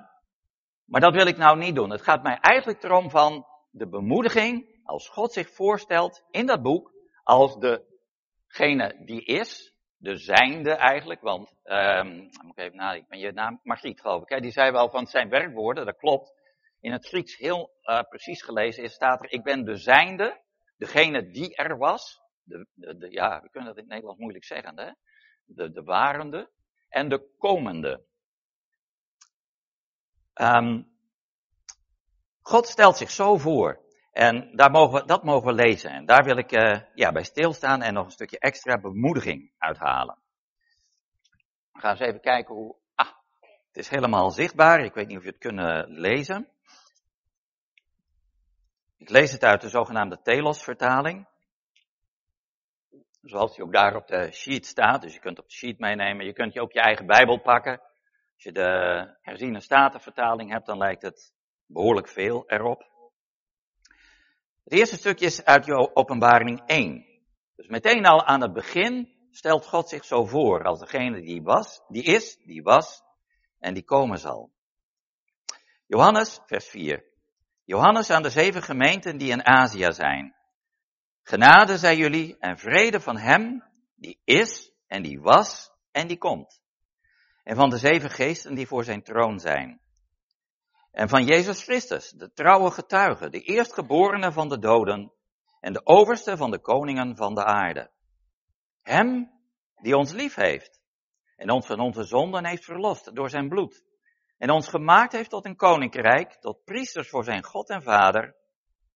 maar 0.86 1.02
dat 1.02 1.14
wil 1.14 1.28
ik 1.28 1.38
nou 1.38 1.58
niet 1.58 1.76
doen. 1.76 1.90
Het 1.90 2.02
gaat 2.02 2.24
mij 2.24 2.38
eigenlijk 2.40 2.84
erom 2.84 3.10
van 3.10 3.46
de 3.70 3.88
bemoediging, 3.88 4.82
als 4.84 5.10
God 5.10 5.34
zich 5.34 5.50
voorstelt 5.50 6.24
in 6.30 6.46
dat 6.46 6.62
boek, 6.62 6.92
als 7.24 7.58
degene 7.58 9.02
die 9.06 9.26
is, 9.26 9.73
de 10.04 10.18
zijnde 10.18 10.72
eigenlijk, 10.72 11.22
want, 11.22 11.54
um, 11.64 12.08
moet 12.22 12.58
ik 12.58 12.58
even 12.58 12.78
nadenken, 12.78 13.10
ben 13.10 13.20
je 13.20 13.32
naam, 13.32 13.60
Margriet 13.64 14.02
geloof 14.02 14.22
ik, 14.22 14.30
hè, 14.30 14.40
die 14.40 14.52
zei 14.52 14.72
wel 14.72 14.90
van 14.90 15.08
zijn 15.08 15.30
werkwoorden, 15.30 15.86
dat 15.86 15.98
klopt. 15.98 16.34
In 16.80 16.92
het 16.92 17.08
Grieks 17.08 17.38
heel 17.38 17.72
uh, 17.84 18.02
precies 18.02 18.42
gelezen 18.42 18.84
is, 18.84 18.94
staat 18.94 19.20
er, 19.20 19.32
ik 19.32 19.44
ben 19.44 19.64
de 19.64 19.76
zijnde, 19.76 20.42
degene 20.78 21.30
die 21.30 21.56
er 21.56 21.78
was, 21.78 22.22
de, 22.44 22.68
de, 22.74 22.98
de, 22.98 23.12
ja, 23.12 23.42
we 23.42 23.50
kunnen 23.50 23.70
dat 23.70 23.78
in 23.78 23.84
het 23.84 23.92
Nederlands 23.92 24.20
moeilijk 24.20 24.46
zeggen, 24.46 24.80
hè? 24.80 24.92
De, 25.46 25.72
de 25.72 25.84
warende 25.84 26.52
en 26.90 27.10
de 27.10 27.36
komende. 27.38 28.06
Um, 30.34 30.92
God 32.42 32.68
stelt 32.68 32.98
zich 32.98 33.12
zo 33.12 33.38
voor. 33.38 33.83
En 34.14 34.56
daar 34.56 34.72
mogen 34.72 35.00
we, 35.00 35.06
dat 35.06 35.24
mogen 35.24 35.48
we 35.48 35.54
lezen. 35.54 35.92
En 35.92 36.06
daar 36.06 36.24
wil 36.24 36.38
ik 36.38 36.52
uh, 36.52 36.80
ja, 36.94 37.12
bij 37.12 37.24
stilstaan 37.24 37.82
en 37.82 37.94
nog 37.94 38.06
een 38.06 38.12
stukje 38.12 38.40
extra 38.40 38.80
bemoediging 38.80 39.52
uithalen. 39.58 40.22
We 41.72 41.80
gaan 41.80 41.92
eens 41.92 42.00
even 42.00 42.22
kijken 42.22 42.56
hoe. 42.56 42.76
Ah, 42.96 43.12
het 43.68 43.78
is 43.78 43.90
helemaal 43.90 44.32
zichtbaar. 44.32 44.80
Ik 44.80 44.94
weet 44.94 45.08
niet 45.08 45.18
of 45.18 45.24
je 45.24 45.30
het 45.30 45.40
kunt 45.40 45.88
lezen. 45.88 46.50
Ik 48.98 49.10
lees 49.10 49.32
het 49.32 49.44
uit 49.44 49.62
de 49.62 49.70
zogenaamde 49.70 50.22
Telos-vertaling. 50.22 51.28
Zoals 53.22 53.56
die 53.56 53.64
ook 53.64 53.74
daar 53.74 53.96
op 53.96 54.08
de 54.08 54.32
sheet 54.32 54.66
staat. 54.66 55.02
Dus 55.02 55.14
je 55.14 55.20
kunt 55.20 55.40
op 55.40 55.48
de 55.48 55.54
sheet 55.54 55.80
meenemen. 55.80 56.26
Je 56.26 56.34
kunt 56.34 56.54
je 56.54 56.62
ook 56.62 56.72
je 56.72 56.82
eigen 56.82 57.06
Bijbel 57.06 57.42
pakken. 57.42 57.80
Als 58.34 58.44
je 58.44 58.52
de 58.52 59.18
herziene 59.22 59.62
statenvertaling 59.62 60.52
hebt, 60.52 60.66
dan 60.66 60.78
lijkt 60.78 61.02
het 61.02 61.34
behoorlijk 61.66 62.08
veel 62.08 62.44
erop. 62.50 62.93
Het 64.64 64.74
eerste 64.74 64.96
stukje 64.96 65.26
is 65.26 65.44
uit 65.44 65.70
openbaring 65.70 66.62
1. 66.66 67.06
Dus 67.56 67.68
meteen 67.68 68.06
al 68.06 68.26
aan 68.26 68.42
het 68.42 68.54
begin 68.54 69.14
stelt 69.32 69.66
God 69.66 69.90
zich 69.90 70.06
zo 70.06 70.26
voor 70.26 70.64
als 70.64 70.80
degene 70.80 71.22
die 71.22 71.42
was, 71.42 71.82
die 71.88 72.04
is, 72.04 72.38
die 72.38 72.62
was 72.62 73.02
en 73.60 73.74
die 73.74 73.84
komen 73.84 74.20
zal. 74.20 74.52
Johannes, 75.88 76.40
vers 76.46 76.68
4. 76.68 77.04
Johannes 77.64 78.10
aan 78.10 78.24
de 78.24 78.30
zeven 78.30 78.64
gemeenten 78.64 79.18
die 79.18 79.32
in 79.32 79.46
Azië 79.46 79.92
zijn. 79.92 80.36
Genade 81.24 81.78
zij 81.78 81.98
jullie 81.98 82.38
en 82.40 82.58
vrede 82.58 83.00
van 83.00 83.18
hem 83.18 83.64
die 83.96 84.22
is 84.24 84.72
en 84.88 85.04
die 85.04 85.22
was 85.22 85.72
en 85.92 86.08
die 86.08 86.18
komt. 86.18 86.62
En 87.44 87.56
van 87.56 87.70
de 87.70 87.78
zeven 87.78 88.10
geesten 88.10 88.56
die 88.56 88.68
voor 88.68 88.84
zijn 88.84 89.04
troon 89.04 89.40
zijn 89.40 89.83
en 90.94 91.10
van 91.10 91.26
Jezus 91.26 91.64
Christus, 91.64 92.10
de 92.10 92.32
trouwe 92.34 92.72
getuige, 92.72 93.30
de 93.30 93.42
eerstgeborene 93.42 94.32
van 94.32 94.50
de 94.50 94.60
doden 94.60 95.14
en 95.60 95.74
de 95.74 95.86
overste 95.86 96.38
van 96.38 96.52
de 96.52 96.60
koningen 96.60 97.16
van 97.16 97.36
de 97.36 97.44
aarde. 97.44 97.92
Hem 98.82 99.32
die 99.82 99.98
ons 99.98 100.12
lief 100.12 100.36
heeft 100.36 100.82
en 101.36 101.50
ons 101.50 101.66
van 101.66 101.80
onze 101.80 102.04
zonden 102.04 102.46
heeft 102.46 102.66
verlost 102.66 103.16
door 103.16 103.30
zijn 103.30 103.50
bloed 103.50 103.84
en 104.38 104.50
ons 104.50 104.68
gemaakt 104.68 105.12
heeft 105.12 105.30
tot 105.30 105.46
een 105.46 105.56
koninkrijk, 105.56 106.34
tot 106.34 106.64
priesters 106.64 107.10
voor 107.10 107.24
zijn 107.24 107.44
God 107.44 107.70
en 107.70 107.84
Vader. 107.84 108.36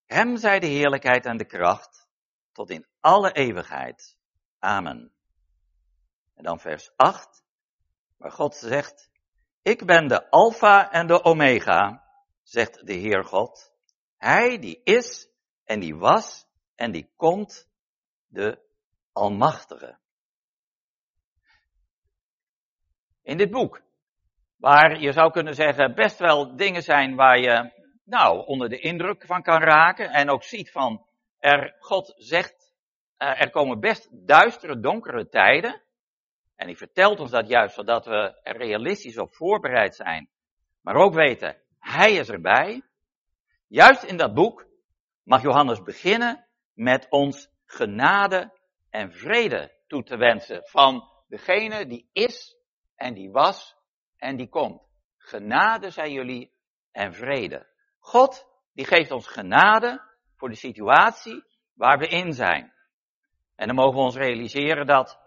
Hem 0.06 0.38
zij 0.38 0.60
de 0.60 0.68
heerlijkheid 0.68 1.25
en 1.25 1.38
de 1.38 1.46
kracht 1.46 2.08
tot 2.51 2.70
in 2.70 2.88
alle 3.00 3.32
eeuwigheid. 3.32 4.18
Amen. 4.60 5.12
En 6.36 6.44
dan 6.44 6.60
vers 6.60 6.92
8, 6.96 7.44
waar 8.18 8.32
God 8.32 8.56
zegt, 8.56 9.10
ik 9.68 9.86
ben 9.86 10.08
de 10.08 10.30
Alpha 10.30 10.92
en 10.92 11.08
de 11.08 11.24
Omega, 11.24 12.04
zegt 12.44 12.86
de 12.86 12.94
Heer 12.94 13.24
God. 13.24 13.74
Hij 14.18 14.60
die 14.60 14.82
is 14.84 15.30
en 15.64 15.80
die 15.80 15.96
was 15.96 16.46
en 16.76 16.92
die 16.92 17.12
komt, 17.16 17.70
de 18.28 18.60
Almachtige. 19.12 19.98
In 23.22 23.38
dit 23.38 23.52
boek, 23.52 23.82
waar 24.58 25.00
je 25.00 25.12
zou 25.12 25.32
kunnen 25.32 25.56
zeggen 25.56 25.96
best 25.96 26.20
wel 26.20 26.56
dingen 26.56 26.84
zijn 26.84 27.16
waar 27.16 27.40
je 27.40 27.72
nou 28.04 28.46
onder 28.46 28.70
de 28.70 28.80
indruk 28.80 29.26
van 29.26 29.42
kan 29.42 29.62
raken 29.62 30.10
en 30.10 30.30
ook 30.30 30.44
ziet 30.44 30.72
van 30.72 31.06
er, 31.40 31.76
God 31.80 32.14
zegt, 32.18 32.74
uh, 33.18 33.42
er 33.42 33.50
komen 33.50 33.80
best 33.80 34.28
duistere, 34.28 34.80
donkere 34.80 35.30
tijden. 35.30 35.82
En 36.58 36.66
hij 36.66 36.76
vertelt 36.76 37.20
ons 37.20 37.32
dat 37.32 37.48
juist 37.48 37.76
zodat 37.76 38.06
we 38.06 38.40
er 38.44 38.58
realistisch 38.58 39.18
op 39.18 39.36
voorbereid 39.36 39.96
zijn. 39.96 40.30
Maar 40.82 40.96
ook 40.96 41.14
weten, 41.14 41.58
hij 41.80 42.12
is 42.14 42.30
erbij. 42.30 42.82
Juist 43.68 44.04
in 44.04 44.18
dat 44.18 44.34
boek 44.34 44.66
mag 45.24 45.42
Johannes 45.42 45.82
beginnen 45.82 46.48
met 46.74 47.08
ons 47.10 47.50
genade 47.66 48.54
en 48.90 49.12
vrede 49.12 49.76
toe 49.88 50.04
te 50.04 50.18
wensen 50.18 50.62
van 50.64 51.10
degene 51.28 51.86
die 51.86 52.10
is 52.12 52.58
en 52.96 53.14
die 53.14 53.32
was 53.32 53.76
en 54.18 54.36
die 54.36 54.50
komt. 54.50 54.82
Genade 55.18 55.90
zijn 55.90 56.12
jullie 56.12 56.54
en 56.92 57.14
vrede. 57.14 57.68
God 58.00 58.48
die 58.74 58.86
geeft 58.86 59.12
ons 59.12 59.28
genade 59.28 60.02
voor 60.36 60.50
de 60.50 60.56
situatie 60.56 61.44
waar 61.74 61.98
we 61.98 62.08
in 62.08 62.34
zijn. 62.34 62.74
En 63.56 63.68
dan 63.68 63.76
mogen 63.76 63.94
we 63.94 64.04
ons 64.04 64.16
realiseren 64.16 64.86
dat, 64.86 65.20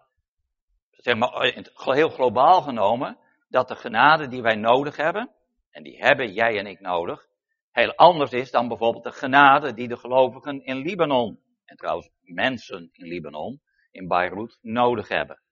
zeg 1.00 1.16
maar 1.16 1.94
heel 1.94 2.08
globaal 2.08 2.62
genomen, 2.62 3.18
dat 3.48 3.68
de 3.68 3.76
genade 3.76 4.28
die 4.28 4.42
wij 4.42 4.56
nodig 4.56 4.96
hebben, 4.96 5.30
en 5.70 5.82
die 5.82 5.98
hebben 5.98 6.32
jij 6.32 6.58
en 6.58 6.66
ik 6.66 6.80
nodig, 6.80 7.26
heel 7.70 7.94
anders 7.94 8.32
is 8.32 8.50
dan 8.50 8.68
bijvoorbeeld 8.68 9.04
de 9.04 9.12
genade 9.12 9.74
die 9.74 9.88
de 9.88 9.96
gelovigen 9.96 10.64
in 10.64 10.76
Libanon, 10.76 11.40
en 11.64 11.76
trouwens 11.76 12.10
mensen 12.20 12.88
in 12.92 13.06
Libanon, 13.06 13.60
in 13.90 14.08
Beirut, 14.08 14.58
nodig 14.60 15.08
hebben. 15.08 15.42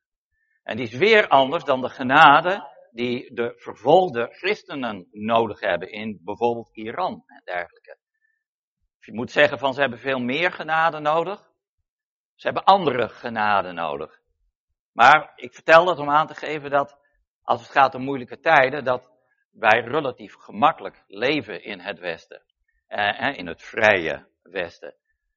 En 0.62 0.76
die 0.76 0.86
is 0.86 0.94
weer 0.94 1.28
anders 1.28 1.64
dan 1.64 1.80
de 1.80 1.88
genade 1.88 2.76
die 2.90 3.34
de 3.34 3.52
vervolgde 3.56 4.28
christenen 4.30 5.08
nodig 5.10 5.60
hebben 5.60 5.90
in 5.90 6.20
bijvoorbeeld 6.24 6.76
Iran 6.76 7.22
en 7.26 7.40
dergelijke. 7.44 7.98
je 8.98 9.14
moet 9.14 9.30
zeggen 9.30 9.58
van 9.58 9.74
ze 9.74 9.80
hebben 9.80 9.98
veel 9.98 10.18
meer 10.18 10.52
genade 10.52 10.98
nodig. 10.98 11.50
Ze 12.34 12.46
hebben 12.46 12.64
andere 12.64 13.08
genade 13.08 13.72
nodig. 13.72 14.17
Maar 14.98 15.32
ik 15.34 15.54
vertel 15.54 15.84
dat 15.84 15.98
om 15.98 16.10
aan 16.10 16.26
te 16.26 16.34
geven 16.34 16.70
dat 16.70 16.98
als 17.42 17.60
het 17.60 17.70
gaat 17.70 17.94
om 17.94 18.02
moeilijke 18.02 18.40
tijden, 18.40 18.84
dat 18.84 19.10
wij 19.50 19.80
relatief 19.80 20.34
gemakkelijk 20.34 21.04
leven 21.06 21.62
in 21.62 21.80
het 21.80 21.98
Westen. 21.98 22.42
Eh, 22.86 23.36
in 23.36 23.46
het 23.46 23.62
vrije 23.62 24.28
Westen. 24.42 24.94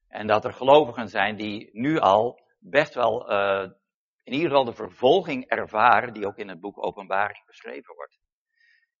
En 0.08 0.26
dat 0.26 0.44
er 0.44 0.52
gelovigen 0.52 1.08
zijn 1.08 1.36
die 1.36 1.70
nu 1.72 1.98
al 1.98 2.40
best 2.58 2.94
wel 2.94 3.32
uh, 3.32 3.70
in 4.22 4.32
ieder 4.32 4.48
geval 4.48 4.64
de 4.64 4.72
vervolging 4.72 5.46
ervaren 5.46 6.12
die 6.12 6.26
ook 6.26 6.36
in 6.36 6.48
het 6.48 6.60
boek 6.60 6.84
Openbaring 6.84 7.46
beschreven 7.46 7.94
wordt. 7.94 8.18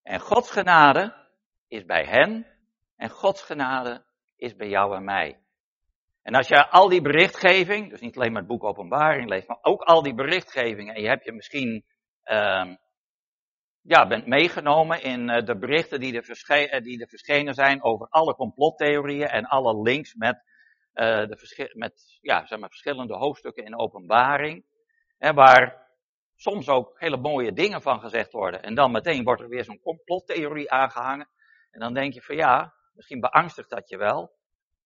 En 0.02 0.20
Gods 0.20 0.50
genade 0.50 1.14
is 1.68 1.84
bij 1.84 2.04
hen 2.04 2.46
en 2.96 3.10
Gods 3.10 3.42
genade 3.42 4.04
is 4.36 4.56
bij 4.56 4.68
jou 4.68 4.96
en 4.96 5.04
mij. 5.04 5.41
En 6.22 6.34
als 6.34 6.48
je 6.48 6.68
al 6.68 6.88
die 6.88 7.02
berichtgeving, 7.02 7.90
dus 7.90 8.00
niet 8.00 8.16
alleen 8.16 8.32
maar 8.32 8.40
het 8.40 8.50
boek 8.50 8.64
Openbaring 8.64 9.28
leest, 9.28 9.48
maar 9.48 9.58
ook 9.62 9.82
al 9.82 10.02
die 10.02 10.14
berichtgevingen, 10.14 10.94
en 10.94 11.02
je 11.02 11.08
hebt 11.08 11.24
je 11.24 11.32
misschien 11.32 11.84
uh, 12.24 12.74
ja, 13.80 14.06
bent 14.06 14.26
meegenomen 14.26 15.02
in 15.02 15.28
uh, 15.28 15.44
de 15.44 15.58
berichten 15.58 16.00
die 16.00 16.16
er, 16.16 16.24
verschenen, 16.24 16.82
die 16.82 17.00
er 17.00 17.08
verschenen 17.08 17.54
zijn 17.54 17.82
over 17.82 18.06
alle 18.08 18.34
complottheorieën 18.34 19.28
en 19.28 19.44
alle 19.44 19.82
links 19.82 20.14
met, 20.14 20.42
uh, 20.94 21.04
de 21.04 21.70
met 21.72 22.18
ja, 22.20 22.46
zeg 22.46 22.58
maar, 22.58 22.68
verschillende 22.68 23.14
hoofdstukken 23.14 23.64
in 23.64 23.78
openbaring. 23.78 24.64
Hè, 25.18 25.32
waar 25.32 25.90
soms 26.36 26.68
ook 26.68 27.00
hele 27.00 27.16
mooie 27.16 27.52
dingen 27.52 27.82
van 27.82 28.00
gezegd 28.00 28.32
worden. 28.32 28.62
En 28.62 28.74
dan 28.74 28.90
meteen 28.90 29.24
wordt 29.24 29.42
er 29.42 29.48
weer 29.48 29.64
zo'n 29.64 29.80
complottheorie 29.80 30.70
aangehangen. 30.70 31.28
En 31.70 31.80
dan 31.80 31.94
denk 31.94 32.12
je 32.12 32.22
van 32.22 32.36
ja, 32.36 32.74
misschien 32.92 33.20
beangstigt 33.20 33.70
dat 33.70 33.88
je 33.88 33.96
wel. 33.96 34.40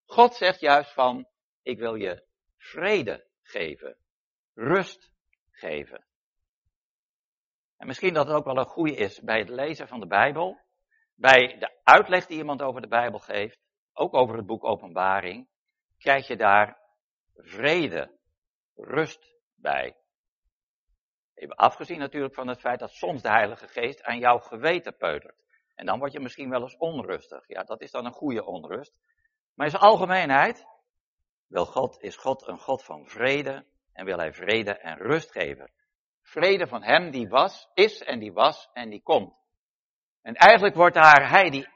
God 0.06 0.34
zegt 0.34 0.60
juist 0.60 0.92
van, 0.92 1.28
ik 1.62 1.78
wil 1.78 1.94
je 1.94 2.24
vrede 2.56 3.26
geven. 3.42 3.96
Rust 4.54 5.10
geven. 5.50 6.06
En 7.76 7.86
misschien 7.86 8.14
dat 8.14 8.26
het 8.26 8.36
ook 8.36 8.44
wel 8.44 8.58
een 8.58 8.64
goede 8.64 8.94
is 8.94 9.20
bij 9.20 9.38
het 9.38 9.48
lezen 9.48 9.88
van 9.88 10.00
de 10.00 10.06
Bijbel. 10.06 10.60
Bij 11.14 11.58
de 11.58 11.80
uitleg 11.82 12.26
die 12.26 12.38
iemand 12.38 12.62
over 12.62 12.80
de 12.80 12.88
Bijbel 12.88 13.18
geeft. 13.18 13.58
Ook 13.92 14.14
over 14.14 14.36
het 14.36 14.46
boek 14.46 14.64
Openbaring. 14.64 15.48
Krijg 15.98 16.26
je 16.26 16.36
daar 16.36 16.78
vrede, 17.34 18.18
rust 18.74 19.34
bij. 19.54 19.96
Even 21.34 21.56
afgezien 21.56 21.98
natuurlijk 21.98 22.34
van 22.34 22.48
het 22.48 22.60
feit 22.60 22.78
dat 22.78 22.90
soms 22.90 23.22
de 23.22 23.28
Heilige 23.28 23.68
Geest 23.68 24.02
aan 24.02 24.18
jouw 24.18 24.38
geweten 24.38 24.96
peutert. 24.96 25.44
En 25.74 25.86
dan 25.86 25.98
word 25.98 26.12
je 26.12 26.20
misschien 26.20 26.50
wel 26.50 26.62
eens 26.62 26.76
onrustig. 26.76 27.48
Ja, 27.48 27.62
dat 27.62 27.80
is 27.80 27.90
dan 27.90 28.04
een 28.04 28.12
goede 28.12 28.44
onrust. 28.44 28.98
Maar 29.56 29.66
in 29.66 29.72
zijn 29.72 29.82
algemeenheid 29.82 30.66
wil 31.46 31.66
God, 31.66 32.02
is 32.02 32.16
God 32.16 32.46
een 32.46 32.58
God 32.58 32.84
van 32.84 33.06
vrede 33.06 33.66
en 33.92 34.04
wil 34.04 34.18
hij 34.18 34.32
vrede 34.32 34.78
en 34.78 34.96
rust 34.96 35.32
geven. 35.32 35.70
Vrede 36.22 36.66
van 36.66 36.82
hem 36.82 37.10
die 37.10 37.28
was, 37.28 37.70
is 37.74 38.02
en 38.02 38.18
die 38.18 38.32
was 38.32 38.68
en 38.72 38.90
die 38.90 39.02
komt. 39.02 39.34
En 40.22 40.34
eigenlijk 40.34 40.74
wordt 40.74 40.94
daar 40.94 41.30
hij 41.30 41.50
die 41.50 41.68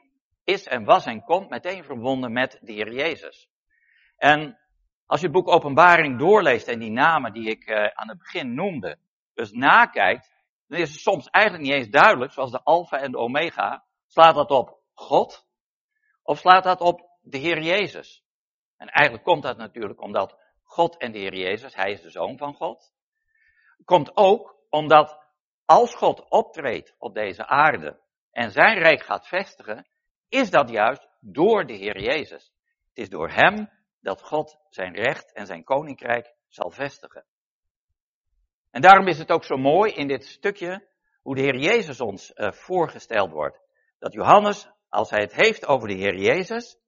is 0.45 0.67
en 0.67 0.85
was 0.85 1.07
en 1.07 1.25
komt 1.25 1.49
meteen 1.49 1.85
verbonden 1.85 2.33
met 2.33 2.59
de 2.61 2.73
Heer 2.73 2.93
Jezus. 2.93 3.49
En 4.17 4.59
als 5.07 5.21
je 5.21 5.27
het 5.27 5.35
boek 5.35 5.49
Openbaring 5.49 6.19
doorleest 6.19 6.69
en 6.69 6.79
die 6.79 6.91
namen 6.91 7.33
die 7.33 7.51
ik 7.51 7.69
uh, 7.69 7.87
aan 7.87 8.09
het 8.09 8.19
begin 8.19 8.55
noemde, 8.55 8.99
dus 9.35 9.51
nakijkt, 9.51 10.33
dan 10.67 10.79
is 10.79 10.93
het 10.93 11.01
soms 11.01 11.29
eigenlijk 11.31 11.65
niet 11.65 11.75
eens 11.75 11.89
duidelijk, 11.89 12.33
zoals 12.33 12.51
de 12.51 12.63
alfa 12.63 12.99
en 12.99 13.11
de 13.11 13.19
omega, 13.19 13.85
slaat 14.07 14.35
dat 14.35 14.51
op 14.51 14.81
God 14.95 15.47
of 16.23 16.39
slaat 16.39 16.65
dat 16.65 16.81
op 16.81 17.10
de 17.21 17.39
Heer 17.39 17.63
Jezus? 17.63 18.25
En 18.77 18.89
eigenlijk 18.89 19.25
komt 19.25 19.43
dat 19.43 19.57
natuurlijk 19.57 20.03
omdat 20.03 20.39
God 20.63 20.97
en 20.97 21.13
de 21.13 21.19
Heer 21.19 21.35
Jezus, 21.35 21.75
Hij 21.75 21.93
is 21.93 22.03
de 22.03 22.11
Zoon 22.11 22.39
van 22.39 22.55
God, 22.55 22.93
komt 23.85 24.17
ook 24.17 24.57
omdat 24.69 25.29
als 25.65 25.95
God 25.95 26.31
optreedt 26.31 26.95
op 26.99 27.15
deze 27.15 27.47
aarde 27.47 28.01
en 28.31 28.51
zijn 28.51 28.79
rijk 28.79 29.03
gaat 29.03 29.29
vestigen, 29.29 29.87
is 30.29 30.51
dat 30.51 30.71
juist 30.71 31.09
door 31.21 31.67
de 31.67 31.75
Heer 31.75 32.01
Jezus. 32.01 32.53
Het 32.89 32.99
is 32.99 33.09
door 33.09 33.31
Hem 33.31 33.71
dat 34.01 34.23
God 34.23 34.59
zijn 34.69 34.95
recht 34.95 35.33
en 35.33 35.47
zijn 35.47 35.65
koninkrijk 35.65 36.35
zal 36.49 36.71
vestigen. 36.71 37.25
En 38.71 38.81
daarom 38.81 39.07
is 39.07 39.19
het 39.19 39.31
ook 39.31 39.45
zo 39.45 39.57
mooi 39.57 39.93
in 39.93 40.09
dit 40.09 40.25
stukje 40.25 40.89
hoe 41.23 41.35
de 41.35 41.41
Heer 41.41 41.59
Jezus 41.59 42.01
ons 42.01 42.33
uh, 42.35 42.53
voorgesteld 42.53 43.31
wordt. 43.31 43.61
Dat 43.99 44.13
Johannes, 44.13 44.71
als 44.89 45.11
hij 45.11 45.21
het 45.21 45.35
heeft 45.35 45.67
over 45.67 45.89
de 45.89 45.95
Heer 45.95 46.17
Jezus, 46.17 46.79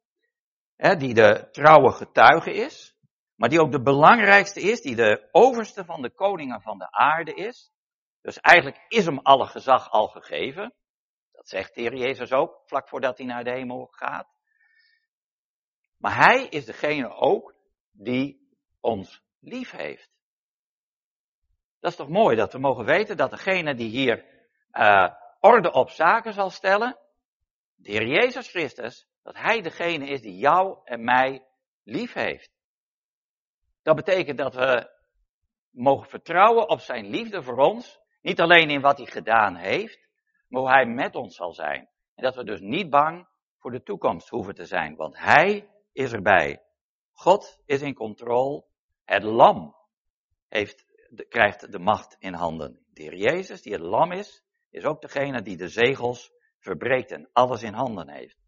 die 0.82 1.14
de 1.14 1.48
trouwe 1.50 1.92
getuige 1.92 2.52
is, 2.52 2.96
maar 3.34 3.48
die 3.48 3.60
ook 3.60 3.72
de 3.72 3.82
belangrijkste 3.82 4.60
is, 4.60 4.80
die 4.80 4.96
de 4.96 5.28
overste 5.30 5.84
van 5.84 6.02
de 6.02 6.10
koningen 6.10 6.62
van 6.62 6.78
de 6.78 6.90
aarde 6.90 7.34
is. 7.34 7.72
Dus 8.20 8.40
eigenlijk 8.40 8.84
is 8.88 9.04
hem 9.04 9.18
alle 9.18 9.46
gezag 9.46 9.90
al 9.90 10.08
gegeven. 10.08 10.74
Dat 11.32 11.48
zegt 11.48 11.74
de 11.74 11.82
Jezus 11.82 12.32
ook, 12.32 12.62
vlak 12.64 12.88
voordat 12.88 13.18
hij 13.18 13.26
naar 13.26 13.44
de 13.44 13.50
hemel 13.50 13.86
gaat. 13.90 14.28
Maar 15.96 16.16
hij 16.16 16.46
is 16.46 16.64
degene 16.64 17.14
ook 17.14 17.54
die 17.90 18.56
ons 18.80 19.22
lief 19.40 19.70
heeft. 19.70 20.10
Dat 21.80 21.90
is 21.90 21.96
toch 21.96 22.08
mooi 22.08 22.36
dat 22.36 22.52
we 22.52 22.58
mogen 22.58 22.84
weten 22.84 23.16
dat 23.16 23.30
degene 23.30 23.74
die 23.74 23.90
hier 23.90 24.24
uh, 24.72 25.08
orde 25.40 25.72
op 25.72 25.90
zaken 25.90 26.32
zal 26.32 26.50
stellen, 26.50 26.98
de 27.74 28.06
Jezus 28.06 28.48
Christus, 28.48 29.08
dat 29.22 29.36
Hij 29.36 29.60
degene 29.60 30.06
is 30.06 30.20
die 30.20 30.36
jou 30.36 30.78
en 30.84 31.04
mij 31.04 31.46
lief 31.82 32.12
heeft. 32.12 32.50
Dat 33.82 33.96
betekent 33.96 34.38
dat 34.38 34.54
we 34.54 34.90
mogen 35.70 36.08
vertrouwen 36.08 36.68
op 36.68 36.80
Zijn 36.80 37.06
liefde 37.06 37.42
voor 37.42 37.56
ons, 37.56 38.00
niet 38.20 38.40
alleen 38.40 38.70
in 38.70 38.80
wat 38.80 38.98
Hij 38.98 39.06
gedaan 39.06 39.56
heeft, 39.56 40.08
maar 40.48 40.60
hoe 40.60 40.70
Hij 40.70 40.86
met 40.86 41.14
ons 41.14 41.36
zal 41.36 41.52
zijn. 41.52 41.88
En 42.14 42.22
dat 42.24 42.34
we 42.34 42.44
dus 42.44 42.60
niet 42.60 42.90
bang 42.90 43.28
voor 43.58 43.70
de 43.70 43.82
toekomst 43.82 44.28
hoeven 44.28 44.54
te 44.54 44.64
zijn, 44.64 44.96
want 44.96 45.18
Hij 45.18 45.68
is 45.92 46.12
erbij. 46.12 46.62
God 47.12 47.62
is 47.66 47.82
in 47.82 47.94
controle. 47.94 48.64
Het 49.04 49.22
lam 49.22 49.76
heeft 50.48 50.86
krijgt 51.28 51.72
de 51.72 51.78
macht 51.78 52.16
in 52.18 52.34
handen. 52.34 52.84
De 52.92 53.02
Heer 53.02 53.16
Jezus, 53.16 53.62
die 53.62 53.72
het 53.72 53.82
lam 53.82 54.12
is, 54.12 54.44
is 54.70 54.84
ook 54.84 55.00
degene 55.00 55.42
die 55.42 55.56
de 55.56 55.68
zegels 55.68 56.32
verbreekt 56.58 57.10
en 57.10 57.28
alles 57.32 57.62
in 57.62 57.72
handen 57.72 58.08
heeft. 58.08 58.41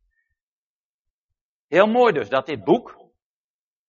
Heel 1.74 1.86
mooi 1.86 2.12
dus 2.12 2.28
dat 2.28 2.46
dit 2.46 2.64
boek, 2.64 3.10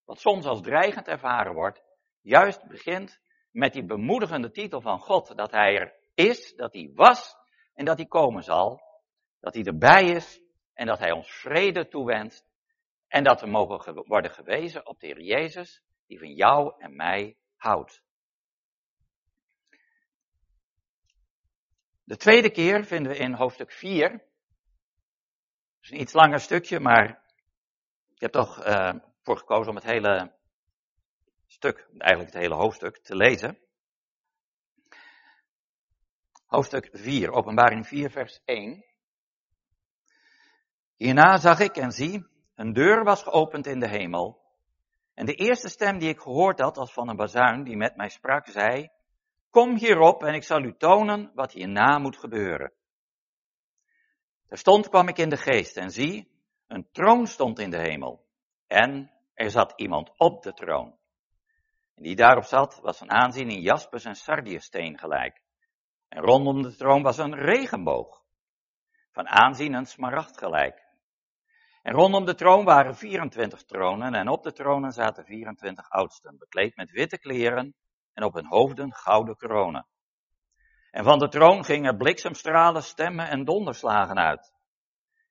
wat 0.05 0.19
soms 0.19 0.45
als 0.45 0.61
dreigend 0.61 1.07
ervaren 1.07 1.53
wordt, 1.53 1.83
juist 2.21 2.67
begint 2.67 3.19
met 3.51 3.73
die 3.73 3.85
bemoedigende 3.85 4.51
titel 4.51 4.81
van 4.81 4.99
God, 4.99 5.37
dat 5.37 5.51
Hij 5.51 5.75
er 5.77 5.95
is, 6.13 6.55
dat 6.55 6.73
Hij 6.73 6.91
was 6.93 7.35
en 7.73 7.85
dat 7.85 7.97
Hij 7.97 8.05
komen 8.05 8.43
zal, 8.43 8.81
dat 9.39 9.53
Hij 9.53 9.63
erbij 9.63 10.03
is 10.03 10.41
en 10.73 10.85
dat 10.85 10.99
Hij 10.99 11.11
ons 11.11 11.31
vrede 11.31 11.87
toewenst 11.87 12.49
en 13.07 13.23
dat 13.23 13.41
we 13.41 13.47
mogen 13.47 14.03
worden 14.07 14.31
gewezen 14.31 14.87
op 14.87 14.99
de 14.99 15.07
Heer 15.07 15.21
Jezus, 15.21 15.83
die 16.07 16.19
van 16.19 16.33
jou 16.33 16.73
en 16.77 16.95
mij 16.95 17.37
houdt. 17.55 18.03
De 22.03 22.17
tweede 22.17 22.51
keer 22.51 22.83
vinden 22.83 23.11
we 23.11 23.17
in 23.17 23.33
hoofdstuk 23.33 23.71
4. 23.71 24.11
Het 24.11 24.21
is 25.81 25.91
een 25.91 26.01
iets 26.01 26.13
langer 26.13 26.39
stukje, 26.39 26.79
maar 26.79 27.23
ik 28.15 28.21
heb 28.21 28.31
toch 28.31 28.65
uh, 28.65 28.93
voor 29.21 29.37
gekozen 29.37 29.69
om 29.69 29.75
het 29.75 29.85
hele 29.85 30.33
stuk, 31.47 31.87
eigenlijk 31.97 32.33
het 32.33 32.41
hele 32.41 32.55
hoofdstuk, 32.55 32.97
te 32.97 33.15
lezen. 33.15 33.57
Hoofdstuk 36.45 36.89
4, 36.91 37.31
openbaring 37.31 37.87
4, 37.87 38.11
vers 38.11 38.41
1. 38.45 38.85
Hierna 40.95 41.37
zag 41.37 41.59
ik 41.59 41.77
en 41.77 41.91
zie 41.91 42.27
een 42.55 42.73
deur 42.73 43.03
was 43.03 43.23
geopend 43.23 43.67
in 43.67 43.79
de 43.79 43.87
hemel. 43.87 44.43
En 45.13 45.25
de 45.25 45.33
eerste 45.33 45.69
stem 45.69 45.97
die 45.97 46.09
ik 46.09 46.19
gehoord 46.19 46.59
had 46.59 46.77
als 46.77 46.93
van 46.93 47.09
een 47.09 47.15
bazuin 47.15 47.63
die 47.63 47.77
met 47.77 47.95
mij 47.95 48.09
sprak, 48.09 48.47
zei, 48.47 48.89
Kom 49.49 49.77
hierop 49.77 50.23
en 50.23 50.33
ik 50.33 50.43
zal 50.43 50.63
u 50.63 50.75
tonen 50.77 51.31
wat 51.33 51.51
hierna 51.51 51.97
moet 51.97 52.17
gebeuren. 52.17 52.73
Terstond 54.47 54.89
kwam 54.89 55.07
ik 55.07 55.17
in 55.17 55.29
de 55.29 55.37
geest 55.37 55.77
en 55.77 55.91
zie, 55.91 56.34
een 56.67 56.91
troon 56.91 57.27
stond 57.27 57.59
in 57.59 57.69
de 57.69 57.79
hemel. 57.79 58.25
En 58.67 59.11
er 59.33 59.51
zat 59.51 59.73
iemand 59.75 60.11
op 60.17 60.43
de 60.43 60.53
troon. 60.53 60.97
En 61.95 62.03
die 62.03 62.15
daarop 62.15 62.43
zat, 62.43 62.79
was 62.81 62.97
van 62.97 63.11
aanzien 63.11 63.49
in 63.49 63.61
jaspers 63.61 64.05
en 64.05 64.15
sardiussteen 64.15 64.97
gelijk. 64.99 65.41
En 66.07 66.21
rondom 66.21 66.61
de 66.61 66.75
troon 66.75 67.01
was 67.01 67.17
een 67.17 67.35
regenboog. 67.35 68.23
Van 69.11 69.27
aanzien 69.27 69.73
een 69.73 69.85
smaragd 69.85 70.37
gelijk. 70.37 70.83
En 71.81 71.93
rondom 71.93 72.25
de 72.25 72.35
troon 72.35 72.65
waren 72.65 72.95
24 72.95 73.63
tronen 73.63 74.13
en 74.13 74.27
op 74.27 74.43
de 74.43 74.51
tronen 74.51 74.91
zaten 74.91 75.25
24 75.25 75.89
oudsten, 75.89 76.37
bekleed 76.37 76.75
met 76.75 76.91
witte 76.91 77.17
kleren 77.17 77.75
en 78.13 78.23
op 78.23 78.33
hun 78.33 78.47
hoofden 78.47 78.93
gouden 78.93 79.35
kronen. 79.35 79.87
En 80.91 81.03
van 81.03 81.19
de 81.19 81.27
troon 81.27 81.65
gingen 81.65 81.97
bliksemstralen, 81.97 82.83
stemmen 82.83 83.27
en 83.27 83.45
donderslagen 83.45 84.19
uit. 84.19 84.54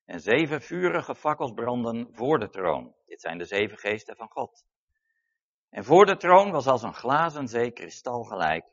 En 0.05 0.21
zeven 0.21 0.61
vurige 0.61 1.15
fakkels 1.15 1.53
branden 1.53 2.09
voor 2.13 2.39
de 2.39 2.49
troon. 2.49 2.95
Dit 3.07 3.21
zijn 3.21 3.39
de 3.39 3.45
zeven 3.45 3.79
geesten 3.79 4.17
van 4.17 4.31
God. 4.31 4.65
En 5.71 5.85
voor 5.85 6.07
de 6.07 6.17
troon 6.17 6.51
was 6.51 6.67
als 6.67 6.83
een 6.83 6.95
glazen 6.95 7.49
zee 7.49 7.71
kristal 7.71 8.23
gelijk. 8.23 8.65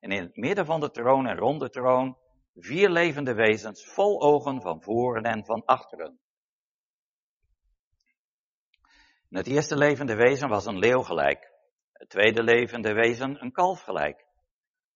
En 0.00 0.10
in 0.10 0.22
het 0.22 0.36
midden 0.36 0.66
van 0.66 0.80
de 0.80 0.90
troon 0.90 1.26
en 1.26 1.36
rond 1.36 1.60
de 1.60 1.70
troon 1.70 2.18
vier 2.54 2.90
levende 2.90 3.34
wezens 3.34 3.86
vol 3.86 4.22
ogen 4.22 4.60
van 4.60 4.82
voren 4.82 5.22
en 5.22 5.44
van 5.44 5.64
achteren. 5.64 6.18
En 9.30 9.40
het 9.40 9.46
eerste 9.46 9.76
levende 9.76 10.14
wezen 10.14 10.48
was 10.48 10.66
een 10.66 10.78
leeuw 10.78 11.02
gelijk. 11.02 11.52
Het 11.92 12.08
tweede 12.08 12.42
levende 12.42 12.92
wezen 12.92 13.42
een 13.42 13.52
kalf 13.52 13.80
gelijk. 13.80 14.24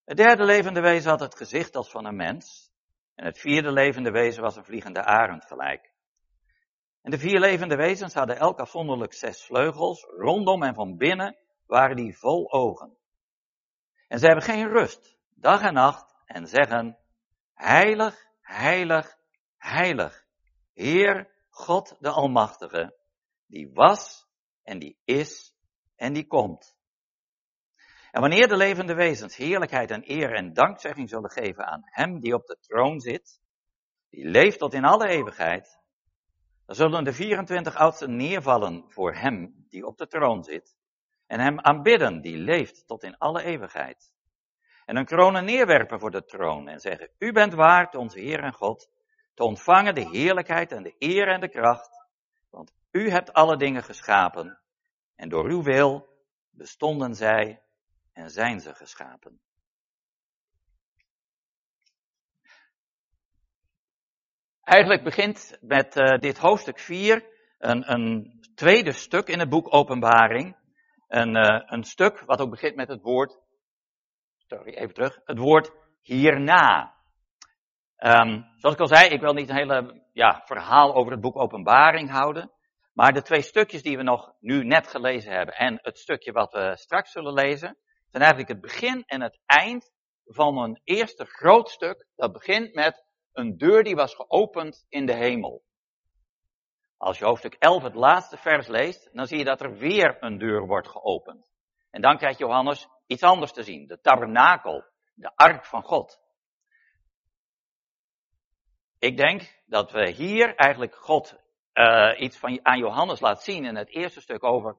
Het 0.05 0.17
derde 0.17 0.45
levende 0.45 0.81
wezen 0.81 1.11
had 1.11 1.21
het 1.21 1.37
gezicht 1.37 1.77
als 1.77 1.91
van 1.91 2.05
een 2.05 2.17
mens. 2.17 2.68
En 3.19 3.25
het 3.25 3.39
vierde 3.39 3.73
levende 3.73 4.11
wezen 4.11 4.43
was 4.43 4.57
een 4.57 4.65
vliegende 4.65 5.05
arend 5.05 5.45
gelijk. 5.45 5.93
En 7.03 7.11
de 7.11 7.19
vier 7.19 7.41
levende 7.41 7.77
wezens 7.77 8.15
hadden 8.15 8.37
elk 8.37 8.59
afzonderlijk 8.59 9.13
zes 9.13 9.45
vleugels. 9.45 10.03
Rondom 10.03 10.63
en 10.63 10.75
van 10.75 10.97
binnen 10.97 11.37
waren 11.67 11.97
die 11.97 12.19
vol 12.19 12.53
ogen. 12.53 12.97
En 14.09 14.19
ze 14.19 14.27
hebben 14.27 14.45
geen 14.45 14.69
rust, 14.69 15.17
dag 15.35 15.63
en 15.63 15.75
nacht, 15.75 16.15
en 16.25 16.47
zeggen, 16.47 16.99
heilig, 17.55 18.27
heilig, 18.41 19.19
heilig, 19.57 20.27
Heer 20.73 21.31
God 21.51 21.97
de 22.01 22.11
Almachtige, 22.11 22.97
die 23.47 23.71
was 23.73 24.27
en 24.63 24.79
die 24.79 24.99
is 25.05 25.55
en 25.97 26.13
die 26.13 26.27
komt. 26.27 26.78
En 28.11 28.21
wanneer 28.21 28.49
de 28.49 28.57
levende 28.57 28.95
wezens 28.95 29.37
heerlijkheid 29.37 29.91
en 29.91 30.11
eer 30.11 30.35
en 30.35 30.53
dankzegging 30.53 31.09
zullen 31.09 31.31
geven 31.31 31.67
aan 31.67 31.83
Hem 31.85 32.21
die 32.21 32.35
op 32.35 32.47
de 32.47 32.59
troon 32.61 33.01
zit, 33.01 33.41
die 34.11 34.29
leeft 34.29 34.59
tot 34.59 34.75
in 34.75 34.85
alle 34.85 35.09
eeuwigheid, 35.09 35.79
dan 36.67 36.77
zullen 36.77 37.05
de 37.05 37.13
24 37.13 37.77
oudsten 37.77 38.17
neervallen 38.17 38.85
voor 38.89 39.15
Hem 39.15 39.67
die 39.69 39.87
op 39.87 39.99
de 39.99 40.07
troon 40.07 40.45
zit 40.45 40.77
en 41.27 41.41
Hem 41.41 41.61
aanbidden 41.61 42.21
die 42.21 42.37
leeft 42.37 42.87
tot 42.87 43.03
in 43.03 43.19
alle 43.19 43.43
eeuwigheid. 43.43 44.13
En 44.85 44.97
een 44.97 45.05
kronen 45.05 45.45
neerwerpen 45.45 46.01
voor 46.01 46.11
de 46.11 46.25
troon 46.25 46.69
en 46.69 46.81
zeggen, 46.81 47.11
U 47.19 47.33
bent 47.33 47.55
waard, 47.55 47.95
onze 47.95 48.21
Heer 48.21 48.43
en 48.43 48.53
God, 48.53 48.91
te 49.35 49.45
ontvangen 49.45 49.95
de 49.95 50.09
heerlijkheid 50.09 50.73
en 50.73 50.83
de 50.83 50.95
eer 50.99 51.29
en 51.29 51.41
de 51.41 51.49
kracht, 51.49 52.07
want 52.51 52.73
U 52.91 53.11
hebt 53.11 53.33
alle 53.33 53.57
dingen 53.57 53.83
geschapen 53.83 54.61
en 55.15 55.29
door 55.29 55.45
Uw 55.45 55.63
wil 55.63 56.09
bestonden 56.51 57.15
zij 57.15 57.63
en 58.19 58.31
zijn 58.31 58.61
ze 58.61 58.75
geschapen. 58.75 59.41
Eigenlijk 64.63 65.05
begint 65.05 65.59
met 65.61 65.97
uh, 65.97 66.19
dit 66.19 66.39
hoofdstuk 66.39 66.79
4 66.79 67.25
een, 67.59 67.93
een, 67.93 68.37
tweede 68.55 68.93
stuk 68.93 69.29
in 69.29 69.39
het 69.39 69.49
boek 69.49 69.75
Openbaring. 69.75 70.57
Een, 71.09 71.37
uh, 71.37 71.63
een 71.67 71.83
stuk 71.85 72.21
wat 72.21 72.41
ook 72.41 72.51
begint 72.51 72.77
met 72.77 72.89
het 72.89 73.03
woord, 73.03 73.39
sorry, 74.47 74.75
even 74.75 74.95
terug, 74.95 75.21
het 75.25 75.39
woord 75.39 75.73
hierna. 76.03 76.95
Um, 77.99 78.47
zoals 78.57 78.75
ik 78.75 78.81
al 78.81 78.87
zei, 78.87 79.09
ik 79.09 79.21
wil 79.21 79.33
niet 79.33 79.49
een 79.49 79.57
hele 79.57 80.03
ja, 80.13 80.43
verhaal 80.45 80.95
over 80.95 81.13
het 81.13 81.21
boek 81.21 81.37
Openbaring 81.37 82.11
houden. 82.11 82.51
Maar 82.93 83.13
de 83.13 83.23
twee 83.23 83.43
stukjes 83.43 83.83
die 83.83 83.97
we 83.97 84.03
nog 84.03 84.33
nu 84.41 84.65
net 84.65 84.89
gelezen 84.89 85.33
hebben 85.33 85.55
en 85.55 85.79
het 85.83 85.99
stukje 85.99 86.33
wat 86.33 86.53
we 86.53 86.77
straks 86.77 87.13
zullen 87.13 87.33
lezen, 87.33 87.77
zijn 88.11 88.23
eigenlijk 88.23 88.49
het 88.49 88.61
begin 88.61 89.05
en 89.07 89.21
het 89.21 89.39
eind 89.47 89.91
van 90.25 90.59
een 90.59 90.81
eerste 90.85 91.25
groot 91.25 91.71
stuk. 91.71 92.07
Dat 92.17 92.33
begint 92.33 92.75
met 92.75 93.05
een 93.33 93.57
deur 93.57 93.85
die 93.85 93.95
was 93.95 94.15
geopend 94.15 94.85
in 94.89 95.07
de 95.07 95.15
hemel. 95.15 95.63
Als 96.97 97.19
je 97.19 97.25
hoofdstuk 97.25 97.55
11 97.55 97.83
het 97.83 97.95
laatste 97.95 98.37
vers 98.37 98.67
leest, 98.67 99.11
dan 99.13 99.27
zie 99.27 99.39
je 99.39 99.45
dat 99.45 99.61
er 99.61 99.77
weer 99.77 100.17
een 100.21 100.39
deur 100.39 100.67
wordt 100.67 100.89
geopend. 100.89 101.51
En 101.91 102.01
dan 102.01 102.17
krijgt 102.17 102.39
Johannes 102.39 102.89
iets 103.07 103.23
anders 103.23 103.53
te 103.53 103.63
zien. 103.63 103.87
De 103.87 104.01
tabernakel, 104.01 104.85
de 105.15 105.37
ark 105.37 105.65
van 105.65 105.83
God. 105.83 106.21
Ik 108.99 109.17
denk 109.17 109.63
dat 109.67 109.93
we 109.93 110.11
hier 110.11 110.55
eigenlijk 110.55 110.95
God 110.95 111.37
uh, 111.75 112.21
iets 112.21 112.39
van, 112.39 112.61
aan 112.63 112.79
Johannes 112.79 113.21
laat 113.21 113.43
zien 113.43 113.65
in 113.65 113.77
het 113.77 113.89
eerste 113.89 114.21
stuk 114.21 114.45
over 114.45 114.77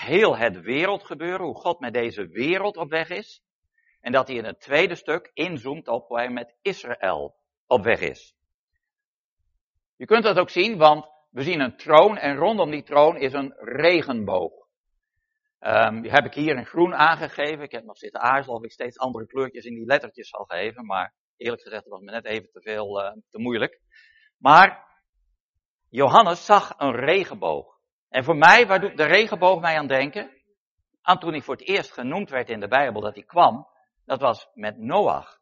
heel 0.00 0.36
het 0.36 0.60
wereldgebeuren, 0.60 1.46
hoe 1.46 1.60
God 1.60 1.80
met 1.80 1.92
deze 1.92 2.26
wereld 2.26 2.76
op 2.76 2.90
weg 2.90 3.08
is. 3.08 3.42
En 4.00 4.12
dat 4.12 4.28
hij 4.28 4.36
in 4.36 4.44
het 4.44 4.60
tweede 4.60 4.94
stuk 4.94 5.30
inzoomt 5.32 5.88
op 5.88 6.08
hoe 6.08 6.18
hij 6.18 6.30
met 6.30 6.56
Israël 6.62 7.36
op 7.66 7.84
weg 7.84 8.00
is. 8.00 8.34
Je 9.96 10.06
kunt 10.06 10.24
dat 10.24 10.38
ook 10.38 10.50
zien, 10.50 10.78
want 10.78 11.06
we 11.30 11.42
zien 11.42 11.60
een 11.60 11.76
troon 11.76 12.16
en 12.16 12.36
rondom 12.36 12.70
die 12.70 12.82
troon 12.82 13.16
is 13.16 13.32
een 13.32 13.54
regenboog. 13.58 14.52
Um, 15.60 16.02
die 16.02 16.10
heb 16.10 16.24
ik 16.24 16.34
hier 16.34 16.56
in 16.56 16.66
groen 16.66 16.94
aangegeven. 16.94 17.60
Ik 17.60 17.72
heb 17.72 17.84
nog 17.84 17.98
zitten 17.98 18.20
aarzelen 18.20 18.56
of 18.56 18.64
ik 18.64 18.72
steeds 18.72 18.98
andere 18.98 19.26
kleurtjes 19.26 19.64
in 19.64 19.74
die 19.74 19.86
lettertjes 19.86 20.28
zal 20.28 20.44
geven, 20.44 20.86
maar 20.86 21.14
eerlijk 21.36 21.62
gezegd 21.62 21.88
was 21.88 22.00
me 22.00 22.10
net 22.10 22.24
even 22.24 22.50
te 22.50 22.60
veel, 22.60 23.04
uh, 23.04 23.12
te 23.30 23.38
moeilijk. 23.38 23.80
Maar 24.36 24.88
Johannes 25.88 26.44
zag 26.44 26.74
een 26.76 26.94
regenboog. 26.94 27.79
En 28.10 28.24
voor 28.24 28.36
mij, 28.36 28.66
waar 28.66 28.80
doet 28.80 28.96
de 28.96 29.04
regenboog 29.04 29.60
mij 29.60 29.78
aan 29.78 29.86
denken? 29.86 30.30
Aan 31.02 31.18
toen 31.18 31.32
hij 31.32 31.40
voor 31.40 31.56
het 31.56 31.68
eerst 31.68 31.92
genoemd 31.92 32.30
werd 32.30 32.50
in 32.50 32.60
de 32.60 32.68
Bijbel 32.68 33.00
dat 33.00 33.14
hij 33.14 33.24
kwam, 33.24 33.68
dat 34.04 34.20
was 34.20 34.48
met 34.54 34.78
Noach. 34.78 35.40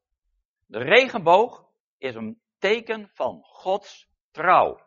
De 0.66 0.78
regenboog 0.78 1.64
is 1.98 2.14
een 2.14 2.40
teken 2.58 3.10
van 3.12 3.42
Gods 3.42 4.08
trouw. 4.30 4.86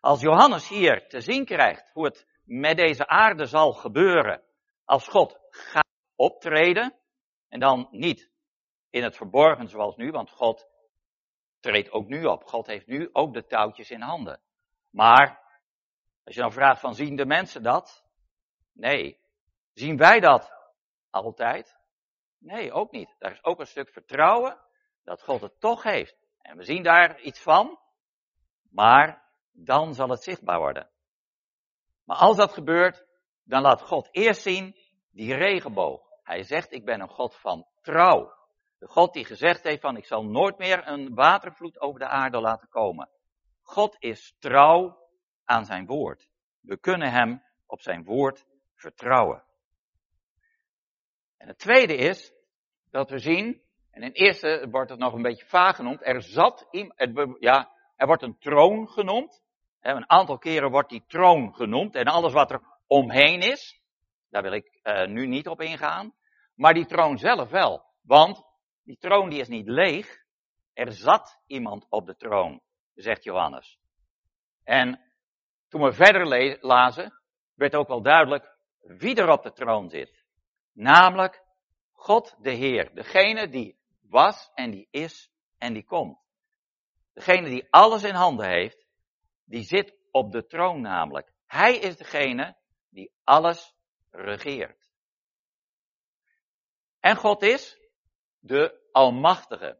Als 0.00 0.20
Johannes 0.20 0.68
hier 0.68 1.08
te 1.08 1.20
zien 1.20 1.44
krijgt 1.44 1.90
hoe 1.92 2.04
het 2.04 2.26
met 2.44 2.76
deze 2.76 3.06
aarde 3.06 3.46
zal 3.46 3.72
gebeuren, 3.72 4.42
als 4.84 5.08
God 5.08 5.38
gaat 5.50 5.88
optreden, 6.16 6.94
en 7.48 7.60
dan 7.60 7.88
niet 7.90 8.30
in 8.90 9.02
het 9.02 9.16
verborgen 9.16 9.68
zoals 9.68 9.96
nu, 9.96 10.10
want 10.10 10.30
God 10.30 10.68
treedt 11.60 11.90
ook 11.90 12.08
nu 12.08 12.24
op. 12.24 12.44
God 12.44 12.66
heeft 12.66 12.86
nu 12.86 13.08
ook 13.12 13.34
de 13.34 13.46
touwtjes 13.46 13.90
in 13.90 14.00
handen. 14.00 14.40
Maar 14.90 15.47
als 16.28 16.36
je 16.36 16.42
dan 16.42 16.52
vraagt 16.52 16.80
van 16.80 16.94
zien 16.94 17.16
de 17.16 17.26
mensen 17.26 17.62
dat? 17.62 18.04
Nee. 18.72 19.20
Zien 19.72 19.96
wij 19.96 20.20
dat 20.20 20.52
altijd? 21.10 21.78
Nee, 22.38 22.72
ook 22.72 22.90
niet. 22.90 23.14
Daar 23.18 23.32
is 23.32 23.44
ook 23.44 23.60
een 23.60 23.66
stuk 23.66 23.90
vertrouwen 23.90 24.58
dat 25.04 25.22
God 25.22 25.40
het 25.40 25.60
toch 25.60 25.82
heeft. 25.82 26.16
En 26.40 26.56
we 26.56 26.64
zien 26.64 26.82
daar 26.82 27.20
iets 27.20 27.42
van, 27.42 27.78
maar 28.70 29.24
dan 29.52 29.94
zal 29.94 30.08
het 30.08 30.22
zichtbaar 30.22 30.58
worden. 30.58 30.90
Maar 32.04 32.16
als 32.16 32.36
dat 32.36 32.52
gebeurt, 32.52 33.06
dan 33.44 33.62
laat 33.62 33.82
God 33.82 34.08
eerst 34.10 34.42
zien 34.42 34.76
die 35.10 35.34
regenboog. 35.34 36.02
Hij 36.22 36.42
zegt, 36.42 36.72
ik 36.72 36.84
ben 36.84 37.00
een 37.00 37.08
God 37.08 37.36
van 37.36 37.66
trouw. 37.80 38.32
De 38.78 38.86
God 38.86 39.12
die 39.12 39.24
gezegd 39.24 39.62
heeft 39.62 39.80
van, 39.80 39.96
ik 39.96 40.06
zal 40.06 40.24
nooit 40.24 40.58
meer 40.58 40.88
een 40.88 41.14
watervloed 41.14 41.80
over 41.80 41.98
de 42.00 42.08
aarde 42.08 42.40
laten 42.40 42.68
komen. 42.68 43.10
God 43.62 43.96
is 43.98 44.36
trouw 44.38 45.07
aan 45.48 45.64
zijn 45.64 45.86
woord. 45.86 46.28
We 46.60 46.78
kunnen 46.78 47.12
hem 47.12 47.42
op 47.66 47.80
zijn 47.80 48.04
woord 48.04 48.46
vertrouwen. 48.74 49.42
En 51.36 51.48
het 51.48 51.58
tweede 51.58 51.96
is 51.96 52.32
dat 52.90 53.10
we 53.10 53.18
zien, 53.18 53.62
en 53.90 54.02
in 54.02 54.12
eerste 54.12 54.68
wordt 54.70 54.90
het 54.90 54.98
nog 54.98 55.12
een 55.12 55.22
beetje 55.22 55.46
vaag 55.46 55.76
genoemd, 55.76 56.06
er 56.06 56.22
zat, 56.22 56.66
ja, 57.38 57.70
er 57.96 58.06
wordt 58.06 58.22
een 58.22 58.38
troon 58.38 58.88
genoemd. 58.88 59.42
Een 59.80 60.10
aantal 60.10 60.38
keren 60.38 60.70
wordt 60.70 60.90
die 60.90 61.04
troon 61.06 61.54
genoemd 61.54 61.94
en 61.94 62.04
alles 62.04 62.32
wat 62.32 62.50
er 62.50 62.62
omheen 62.86 63.40
is, 63.40 63.80
daar 64.30 64.42
wil 64.42 64.52
ik 64.52 64.80
uh, 64.82 65.06
nu 65.06 65.26
niet 65.26 65.48
op 65.48 65.60
ingaan. 65.60 66.14
Maar 66.54 66.74
die 66.74 66.86
troon 66.86 67.18
zelf 67.18 67.50
wel. 67.50 67.84
Want 68.02 68.42
die 68.82 68.98
troon 68.98 69.30
die 69.30 69.40
is 69.40 69.48
niet 69.48 69.68
leeg. 69.68 70.26
Er 70.72 70.92
zat 70.92 71.40
iemand 71.46 71.86
op 71.88 72.06
de 72.06 72.16
troon, 72.16 72.60
zegt 72.94 73.24
Johannes. 73.24 73.78
En 74.64 75.07
toen 75.68 75.82
we 75.82 75.92
verder 75.92 76.58
lazen, 76.60 77.20
werd 77.54 77.74
ook 77.74 77.88
wel 77.88 78.02
duidelijk 78.02 78.56
wie 78.80 79.16
er 79.16 79.28
op 79.28 79.42
de 79.42 79.52
troon 79.52 79.90
zit. 79.90 80.24
Namelijk 80.72 81.42
God 81.92 82.36
de 82.40 82.50
Heer, 82.50 82.94
degene 82.94 83.48
die 83.48 83.78
was 84.00 84.50
en 84.54 84.70
die 84.70 84.88
is 84.90 85.30
en 85.58 85.72
die 85.72 85.84
komt. 85.84 86.18
Degene 87.12 87.48
die 87.48 87.66
alles 87.70 88.02
in 88.02 88.14
handen 88.14 88.48
heeft, 88.48 88.86
die 89.44 89.62
zit 89.62 89.96
op 90.10 90.32
de 90.32 90.46
troon 90.46 90.80
namelijk. 90.80 91.32
Hij 91.46 91.76
is 91.76 91.96
degene 91.96 92.56
die 92.88 93.12
alles 93.24 93.74
regeert. 94.10 94.88
En 97.00 97.16
God 97.16 97.42
is 97.42 97.78
de 98.38 98.86
Almachtige. 98.92 99.78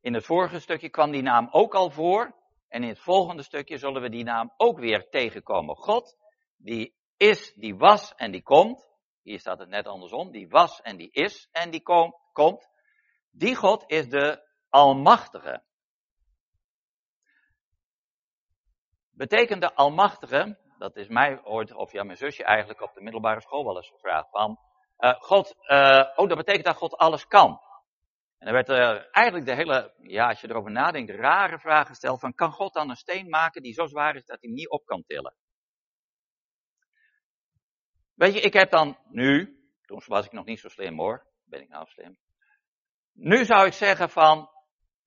In 0.00 0.14
het 0.14 0.24
vorige 0.24 0.60
stukje 0.60 0.88
kwam 0.88 1.10
die 1.10 1.22
naam 1.22 1.48
ook 1.50 1.74
al 1.74 1.90
voor. 1.90 2.34
En 2.70 2.82
in 2.82 2.88
het 2.88 2.98
volgende 2.98 3.42
stukje 3.42 3.78
zullen 3.78 4.02
we 4.02 4.08
die 4.08 4.24
naam 4.24 4.52
ook 4.56 4.78
weer 4.78 5.08
tegenkomen. 5.08 5.76
God, 5.76 6.16
die 6.56 6.94
is, 7.16 7.52
die 7.54 7.76
was 7.76 8.14
en 8.14 8.30
die 8.30 8.42
komt. 8.42 8.88
Hier 9.22 9.38
staat 9.38 9.58
het 9.58 9.68
net 9.68 9.86
andersom. 9.86 10.30
Die 10.30 10.48
was 10.48 10.80
en 10.80 10.96
die 10.96 11.10
is 11.10 11.48
en 11.52 11.70
die 11.70 11.82
kom, 11.82 12.14
komt. 12.32 12.68
Die 13.30 13.54
God 13.54 13.84
is 13.86 14.08
de 14.08 14.48
Almachtige. 14.68 15.62
Betekent 19.10 19.60
de 19.60 19.74
Almachtige, 19.74 20.58
dat 20.78 20.96
is 20.96 21.08
mij 21.08 21.44
ooit, 21.44 21.74
of 21.74 21.92
ja, 21.92 22.02
mijn 22.02 22.16
zusje 22.16 22.44
eigenlijk 22.44 22.80
op 22.80 22.94
de 22.94 23.00
middelbare 23.00 23.40
school 23.40 23.64
wel 23.64 23.76
eens 23.76 23.90
gevraagd 23.90 24.30
van, 24.30 24.58
uh, 24.98 25.14
God, 25.20 25.54
uh, 25.66 26.04
oh, 26.16 26.28
dat 26.28 26.36
betekent 26.36 26.64
dat 26.64 26.76
God 26.76 26.96
alles 26.96 27.26
kan. 27.26 27.60
En 28.40 28.46
er 28.46 28.52
werd 28.52 28.68
er 28.68 29.10
eigenlijk 29.10 29.46
de 29.46 29.54
hele, 29.54 29.94
ja, 29.98 30.28
als 30.28 30.40
je 30.40 30.48
erover 30.48 30.70
nadenkt, 30.70 31.10
rare 31.10 31.58
vraag 31.58 31.86
gesteld 31.86 32.20
van, 32.20 32.34
kan 32.34 32.52
God 32.52 32.72
dan 32.72 32.90
een 32.90 32.96
steen 32.96 33.28
maken 33.28 33.62
die 33.62 33.72
zo 33.72 33.86
zwaar 33.86 34.16
is 34.16 34.24
dat 34.24 34.40
hij 34.40 34.50
niet 34.50 34.68
op 34.68 34.84
kan 34.84 35.04
tillen? 35.06 35.34
Weet 38.14 38.34
je, 38.34 38.40
ik 38.40 38.52
heb 38.52 38.70
dan 38.70 38.98
nu, 39.08 39.60
toen 39.82 40.02
was 40.06 40.24
ik 40.26 40.32
nog 40.32 40.44
niet 40.44 40.60
zo 40.60 40.68
slim 40.68 40.98
hoor, 40.98 41.26
ben 41.44 41.60
ik 41.60 41.68
nou 41.68 41.86
slim. 41.88 42.18
Nu 43.12 43.44
zou 43.44 43.66
ik 43.66 43.72
zeggen 43.72 44.10
van, 44.10 44.50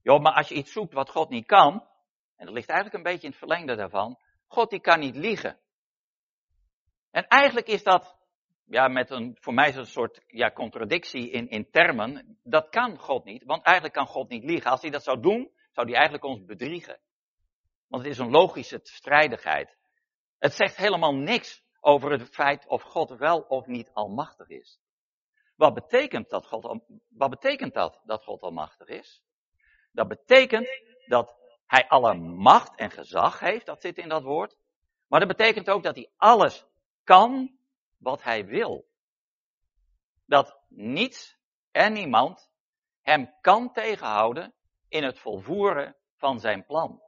joh, 0.01 0.21
maar 0.21 0.33
als 0.33 0.47
je 0.47 0.55
iets 0.55 0.71
zoekt 0.71 0.93
wat 0.93 1.09
God 1.09 1.29
niet 1.29 1.45
kan, 1.45 1.87
en 2.35 2.45
dat 2.45 2.53
ligt 2.53 2.69
eigenlijk 2.69 2.97
een 2.97 3.11
beetje 3.11 3.25
in 3.25 3.29
het 3.29 3.39
verlengde 3.39 3.75
daarvan, 3.75 4.19
God 4.47 4.69
die 4.69 4.81
kan 4.81 4.99
niet 4.99 5.15
liegen. 5.15 5.59
En 7.11 7.27
eigenlijk 7.27 7.67
is 7.67 7.83
dat 7.83 8.17
ja, 8.65 8.87
met 8.87 9.09
een, 9.09 9.37
voor 9.39 9.53
mij 9.53 9.67
is 9.67 9.75
het 9.75 9.85
een 9.85 9.91
soort 9.91 10.23
ja, 10.27 10.51
contradictie 10.51 11.29
in, 11.29 11.49
in 11.49 11.69
termen. 11.69 12.37
Dat 12.43 12.69
kan 12.69 12.97
God 12.97 13.23
niet, 13.23 13.43
want 13.43 13.63
eigenlijk 13.63 13.95
kan 13.95 14.07
God 14.07 14.29
niet 14.29 14.43
liegen. 14.43 14.71
Als 14.71 14.81
hij 14.81 14.91
dat 14.91 15.03
zou 15.03 15.21
doen, 15.21 15.51
zou 15.71 15.87
hij 15.87 15.95
eigenlijk 15.95 16.25
ons 16.25 16.45
bedriegen. 16.45 16.99
Want 17.87 18.03
het 18.03 18.11
is 18.11 18.17
een 18.17 18.31
logische 18.31 18.79
strijdigheid. 18.83 19.77
Het 20.37 20.53
zegt 20.53 20.75
helemaal 20.75 21.15
niks 21.15 21.63
over 21.79 22.11
het 22.11 22.29
feit 22.29 22.67
of 22.67 22.81
God 22.81 23.09
wel 23.09 23.39
of 23.39 23.65
niet 23.65 23.89
almachtig 23.93 24.47
is. 24.47 24.79
Wat 25.55 25.73
betekent 25.73 26.29
dat 26.29 26.47
God, 26.47 26.81
wat 27.09 27.29
betekent 27.29 27.73
dat, 27.73 28.01
dat 28.05 28.23
God 28.23 28.41
almachtig 28.41 28.87
is? 28.87 29.23
Dat 29.91 30.07
betekent 30.07 30.67
dat 31.05 31.35
hij 31.65 31.87
alle 31.87 32.13
macht 32.13 32.75
en 32.75 32.91
gezag 32.91 33.39
heeft, 33.39 33.65
dat 33.65 33.81
zit 33.81 33.97
in 33.97 34.09
dat 34.09 34.23
woord. 34.23 34.57
Maar 35.07 35.19
dat 35.19 35.37
betekent 35.37 35.69
ook 35.69 35.83
dat 35.83 35.95
hij 35.95 36.09
alles 36.17 36.65
kan 37.03 37.57
wat 38.03 38.23
hij 38.23 38.45
wil. 38.45 38.85
Dat 40.25 40.59
niets 40.67 41.37
en 41.71 41.93
niemand 41.93 42.51
hem 43.01 43.33
kan 43.41 43.71
tegenhouden 43.71 44.53
in 44.87 45.03
het 45.03 45.19
volvoeren 45.19 45.95
van 46.15 46.39
zijn 46.39 46.65
plan. 46.65 47.01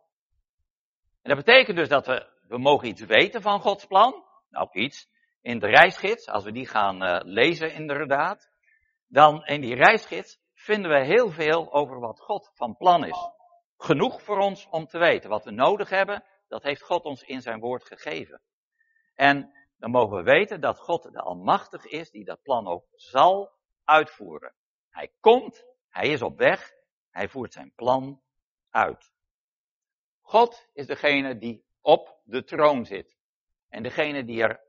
En 1.21 1.35
dat 1.35 1.45
betekent 1.45 1.77
dus 1.77 1.89
dat 1.89 2.05
we, 2.05 2.29
we 2.47 2.57
mogen 2.57 2.87
iets 2.87 3.01
weten 3.01 3.41
van 3.41 3.59
Gods 3.59 3.85
plan. 3.85 4.23
Nou, 4.49 4.69
iets. 4.71 5.13
In 5.41 5.59
de 5.59 5.67
reisgids, 5.67 6.27
als 6.27 6.43
we 6.43 6.51
die 6.51 6.67
gaan 6.67 7.03
uh, 7.03 7.19
lezen 7.21 7.73
inderdaad, 7.73 8.51
dan 9.07 9.45
in 9.45 9.61
die 9.61 9.75
reisgids 9.75 10.39
vinden 10.53 10.91
we 10.91 11.05
heel 11.05 11.29
veel 11.29 11.73
over 11.73 11.99
wat 11.99 12.19
God 12.19 12.51
van 12.53 12.77
plan 12.77 13.05
is. 13.05 13.29
Genoeg 13.77 14.21
voor 14.21 14.37
ons 14.37 14.67
om 14.69 14.85
te 14.85 14.97
weten. 14.97 15.29
Wat 15.29 15.43
we 15.43 15.51
nodig 15.51 15.89
hebben, 15.89 16.23
dat 16.47 16.63
heeft 16.63 16.81
God 16.81 17.03
ons 17.03 17.23
in 17.23 17.41
zijn 17.41 17.59
woord 17.59 17.85
gegeven. 17.85 18.41
En 19.15 19.64
dan 19.85 19.93
mogen 19.93 20.17
we 20.17 20.23
weten 20.23 20.61
dat 20.61 20.79
God 20.79 21.03
de 21.03 21.21
Almachtige 21.21 21.89
is 21.89 22.11
die 22.11 22.23
dat 22.23 22.41
plan 22.41 22.67
ook 22.67 22.85
zal 22.91 23.51
uitvoeren. 23.83 24.53
Hij 24.89 25.13
komt, 25.19 25.65
hij 25.89 26.07
is 26.07 26.21
op 26.21 26.37
weg, 26.37 26.73
hij 27.09 27.29
voert 27.29 27.53
zijn 27.53 27.73
plan 27.75 28.21
uit. 28.69 29.11
God 30.21 30.67
is 30.73 30.87
degene 30.87 31.37
die 31.37 31.65
op 31.81 32.19
de 32.23 32.43
troon 32.43 32.85
zit. 32.85 33.17
En 33.69 33.83
degene 33.83 34.23
die 34.23 34.41
er 34.41 34.63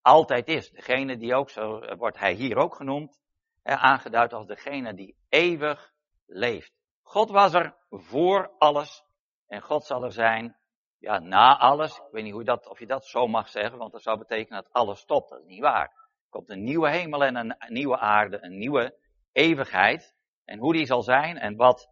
altijd 0.00 0.48
is. 0.48 0.70
Degene 0.70 1.16
die 1.16 1.34
ook, 1.34 1.50
zo 1.50 1.96
wordt 1.96 2.18
hij 2.18 2.32
hier 2.32 2.56
ook 2.56 2.74
genoemd, 2.74 3.20
aangeduid 3.62 4.32
als 4.32 4.46
degene 4.46 4.94
die 4.94 5.16
eeuwig 5.28 5.92
leeft. 6.26 6.72
God 7.02 7.30
was 7.30 7.54
er 7.54 7.76
voor 7.90 8.54
alles 8.58 9.04
en 9.46 9.62
God 9.62 9.84
zal 9.84 10.04
er 10.04 10.12
zijn 10.12 10.56
ja, 11.02 11.18
na 11.18 11.58
alles. 11.58 11.96
Ik 11.96 12.08
weet 12.10 12.24
niet 12.24 12.32
hoe 12.32 12.44
dat, 12.44 12.66
of 12.66 12.78
je 12.78 12.86
dat 12.86 13.06
zo 13.06 13.26
mag 13.26 13.48
zeggen, 13.48 13.78
want 13.78 13.92
dat 13.92 14.02
zou 14.02 14.18
betekenen 14.18 14.62
dat 14.62 14.72
alles 14.72 15.00
stopt. 15.00 15.30
Dat 15.30 15.40
is 15.40 15.46
niet 15.46 15.60
waar. 15.60 15.86
Er 15.86 16.30
komt 16.30 16.50
een 16.50 16.64
nieuwe 16.64 16.90
hemel 16.90 17.24
en 17.24 17.36
een 17.36 17.56
nieuwe 17.68 17.98
aarde, 17.98 18.38
een 18.42 18.58
nieuwe 18.58 18.98
eeuwigheid. 19.32 20.14
En 20.44 20.58
hoe 20.58 20.72
die 20.72 20.86
zal 20.86 21.02
zijn 21.02 21.38
en 21.38 21.56
wat 21.56 21.90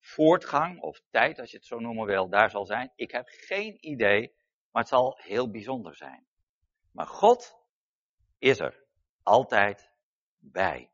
voortgang 0.00 0.80
of 0.80 1.00
tijd, 1.10 1.38
als 1.38 1.50
je 1.50 1.56
het 1.56 1.66
zo 1.66 1.78
noemen 1.78 2.06
wil, 2.06 2.28
daar 2.28 2.50
zal 2.50 2.64
zijn. 2.64 2.92
Ik 2.94 3.10
heb 3.10 3.24
geen 3.26 3.76
idee, 3.80 4.34
maar 4.70 4.82
het 4.82 4.90
zal 4.90 5.18
heel 5.22 5.50
bijzonder 5.50 5.94
zijn. 5.96 6.26
Maar 6.92 7.06
God 7.06 7.56
is 8.38 8.60
er 8.60 8.84
altijd 9.22 9.92
bij. 10.38 10.90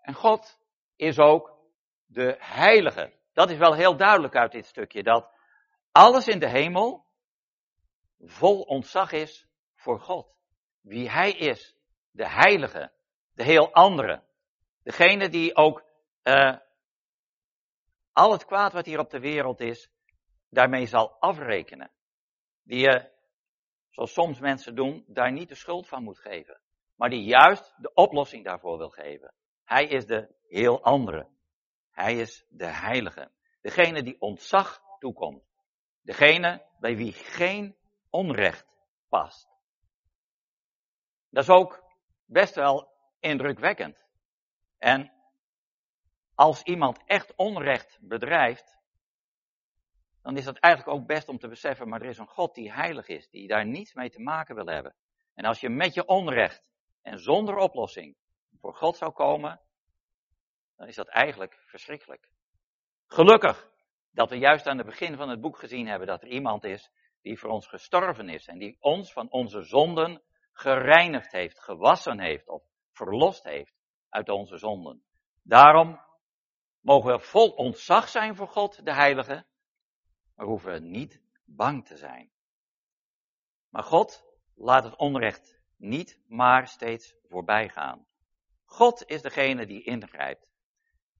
En 0.00 0.14
God 0.14 0.58
is 0.96 1.18
ook 1.18 1.58
de 2.06 2.36
heilige. 2.38 3.12
Dat 3.32 3.50
is 3.50 3.56
wel 3.56 3.74
heel 3.74 3.96
duidelijk 3.96 4.36
uit 4.36 4.52
dit 4.52 4.66
stukje, 4.66 5.02
dat 5.02 5.30
alles 5.92 6.28
in 6.28 6.38
de 6.38 6.48
hemel 6.48 7.06
vol 8.18 8.60
ontzag 8.60 9.12
is 9.12 9.46
voor 9.74 10.00
God. 10.00 10.34
Wie 10.80 11.10
Hij 11.10 11.32
is, 11.32 11.76
de 12.10 12.28
heilige, 12.28 12.92
de 13.32 13.44
heel 13.44 13.72
andere. 13.72 14.22
Degene 14.82 15.28
die 15.28 15.56
ook 15.56 15.84
uh, 16.22 16.56
al 18.12 18.32
het 18.32 18.44
kwaad 18.44 18.72
wat 18.72 18.86
hier 18.86 18.98
op 18.98 19.10
de 19.10 19.20
wereld 19.20 19.60
is, 19.60 19.90
daarmee 20.48 20.86
zal 20.86 21.10
afrekenen. 21.20 21.90
Die 22.62 22.78
je, 22.78 23.10
zoals 23.90 24.12
soms 24.12 24.38
mensen 24.38 24.74
doen, 24.74 25.04
daar 25.06 25.32
niet 25.32 25.48
de 25.48 25.54
schuld 25.54 25.88
van 25.88 26.02
moet 26.02 26.18
geven. 26.18 26.60
Maar 26.96 27.10
die 27.10 27.24
juist 27.24 27.74
de 27.76 27.94
oplossing 27.94 28.44
daarvoor 28.44 28.78
wil 28.78 28.90
geven. 28.90 29.34
Hij 29.64 29.84
is 29.84 30.06
de 30.06 30.34
heel 30.48 30.82
andere. 30.82 31.28
Hij 31.90 32.18
is 32.18 32.44
de 32.48 32.66
heilige. 32.66 33.30
Degene 33.60 34.02
die 34.02 34.20
ontzag 34.20 34.82
toekomt. 34.98 35.51
Degene 36.02 36.66
bij 36.80 36.96
wie 36.96 37.12
geen 37.12 37.76
onrecht 38.10 38.66
past. 39.08 39.48
Dat 41.30 41.42
is 41.42 41.50
ook 41.50 41.84
best 42.24 42.54
wel 42.54 42.88
indrukwekkend. 43.20 44.04
En 44.78 45.12
als 46.34 46.62
iemand 46.62 47.02
echt 47.04 47.34
onrecht 47.34 47.98
bedrijft, 48.00 48.78
dan 50.22 50.36
is 50.36 50.44
dat 50.44 50.58
eigenlijk 50.58 50.96
ook 50.98 51.06
best 51.06 51.28
om 51.28 51.38
te 51.38 51.48
beseffen, 51.48 51.88
maar 51.88 52.00
er 52.02 52.08
is 52.08 52.18
een 52.18 52.26
God 52.26 52.54
die 52.54 52.72
heilig 52.72 53.08
is, 53.08 53.28
die 53.28 53.48
daar 53.48 53.66
niets 53.66 53.94
mee 53.94 54.10
te 54.10 54.20
maken 54.20 54.54
wil 54.54 54.66
hebben. 54.66 54.94
En 55.34 55.44
als 55.44 55.60
je 55.60 55.68
met 55.68 55.94
je 55.94 56.06
onrecht 56.06 56.64
en 57.02 57.18
zonder 57.18 57.56
oplossing 57.56 58.16
voor 58.60 58.74
God 58.74 58.96
zou 58.96 59.12
komen, 59.12 59.60
dan 60.76 60.86
is 60.86 60.94
dat 60.94 61.08
eigenlijk 61.08 61.62
verschrikkelijk. 61.66 62.30
Gelukkig 63.06 63.71
dat 64.12 64.30
we 64.30 64.36
juist 64.36 64.66
aan 64.66 64.76
het 64.76 64.86
begin 64.86 65.16
van 65.16 65.28
het 65.28 65.40
boek 65.40 65.58
gezien 65.58 65.86
hebben 65.86 66.06
dat 66.06 66.22
er 66.22 66.28
iemand 66.28 66.64
is 66.64 66.90
die 67.22 67.38
voor 67.38 67.50
ons 67.50 67.66
gestorven 67.66 68.28
is 68.28 68.46
en 68.46 68.58
die 68.58 68.76
ons 68.80 69.12
van 69.12 69.30
onze 69.30 69.62
zonden 69.62 70.22
gereinigd 70.52 71.32
heeft, 71.32 71.60
gewassen 71.60 72.20
heeft 72.20 72.48
of 72.48 72.62
verlost 72.92 73.44
heeft 73.44 73.74
uit 74.08 74.28
onze 74.28 74.58
zonden. 74.58 75.02
Daarom 75.42 76.00
mogen 76.80 77.12
we 77.12 77.18
vol 77.18 77.50
ontzag 77.50 78.08
zijn 78.08 78.36
voor 78.36 78.48
God, 78.48 78.84
de 78.84 78.94
Heilige, 78.94 79.46
maar 80.34 80.46
hoeven 80.46 80.72
we 80.72 80.78
niet 80.78 81.22
bang 81.44 81.86
te 81.86 81.96
zijn. 81.96 82.30
Maar 83.68 83.82
God 83.82 84.24
laat 84.54 84.84
het 84.84 84.96
onrecht 84.96 85.60
niet 85.76 86.20
maar 86.26 86.66
steeds 86.66 87.14
voorbij 87.28 87.68
gaan. 87.68 88.06
God 88.64 89.04
is 89.06 89.22
degene 89.22 89.66
die 89.66 89.82
ingrijpt. 89.82 90.46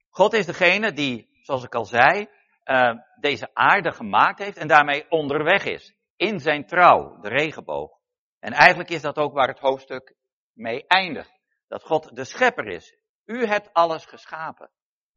God 0.09 0.33
is 0.33 0.47
degene 0.47 0.93
die, 0.93 1.39
zoals 1.43 1.65
ik 1.65 1.75
al 1.75 1.85
zei, 1.85 2.29
uh, 2.64 2.92
deze 3.20 3.51
aarde 3.55 3.92
gemaakt 3.92 4.38
heeft 4.38 4.57
en 4.57 4.68
daarmee 4.68 5.11
onderweg 5.11 5.64
is. 5.64 5.96
In 6.16 6.38
zijn 6.38 6.66
trouw, 6.66 7.20
de 7.20 7.29
regenboog. 7.29 7.98
En 8.38 8.53
eigenlijk 8.53 8.90
is 8.90 9.03
dat 9.03 9.16
ook 9.16 9.33
waar 9.33 9.48
het 9.48 9.59
hoofdstuk 9.59 10.14
mee 10.53 10.87
eindigt. 10.87 11.40
Dat 11.68 11.83
God 11.83 12.16
de 12.16 12.25
schepper 12.25 12.66
is. 12.66 12.96
U 13.25 13.46
hebt 13.46 13.72
alles 13.72 14.07
geschapen. 14.07 14.70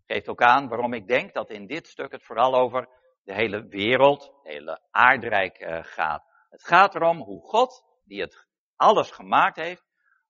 Geeft 0.06 0.28
ook 0.28 0.42
aan 0.42 0.68
waarom 0.68 0.94
ik 0.94 1.08
denk 1.08 1.34
dat 1.34 1.50
in 1.50 1.68
dit 1.68 1.88
stuk 1.88 2.12
het 2.12 2.24
vooral 2.24 2.56
over 2.56 2.90
de 3.24 3.34
hele 3.34 3.68
wereld, 3.68 4.24
het 4.24 4.54
hele 4.54 4.82
aardrijk 4.92 5.60
uh, 5.60 5.80
gaat. 5.82 6.24
Het 6.50 6.64
gaat 6.64 6.96
erom 6.96 7.18
hoe 7.18 7.42
God, 7.42 7.84
die 8.04 8.22
het 8.22 8.48
alles 8.76 9.12
gemaakt 9.12 9.56
heeft, 9.56 9.86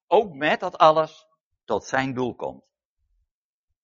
ook 0.08 0.34
met 0.34 0.60
dat 0.60 0.78
alles 0.78 1.28
tot 1.66 1.84
zijn 1.84 2.14
doel 2.14 2.36
komt. 2.36 2.64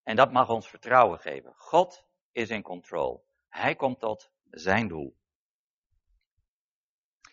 En 0.03 0.15
dat 0.15 0.31
mag 0.31 0.49
ons 0.49 0.69
vertrouwen 0.69 1.19
geven. 1.19 1.53
God 1.55 2.05
is 2.31 2.49
in 2.49 2.61
control. 2.61 3.25
Hij 3.49 3.75
komt 3.75 3.99
tot 3.99 4.31
zijn 4.49 4.87
doel. 4.87 5.19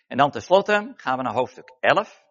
En 0.06 0.16
dan 0.16 0.30
tenslotte 0.30 0.92
gaan 0.96 1.16
we 1.16 1.22
naar 1.22 1.32
hoofdstuk 1.32 1.76
11. 1.80 2.26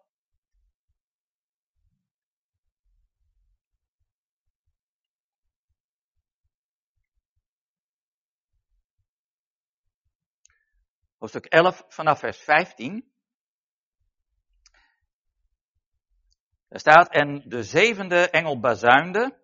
Hoofdstuk 11.18 11.46
11 11.46 11.84
vanaf 11.88 12.18
vers 12.18 12.38
15. 12.38 13.12
Er 16.68 16.80
staat, 16.80 17.12
en 17.12 17.42
de 17.48 17.62
zevende 17.62 18.30
engel 18.30 18.60
bazuinde. 18.60 19.37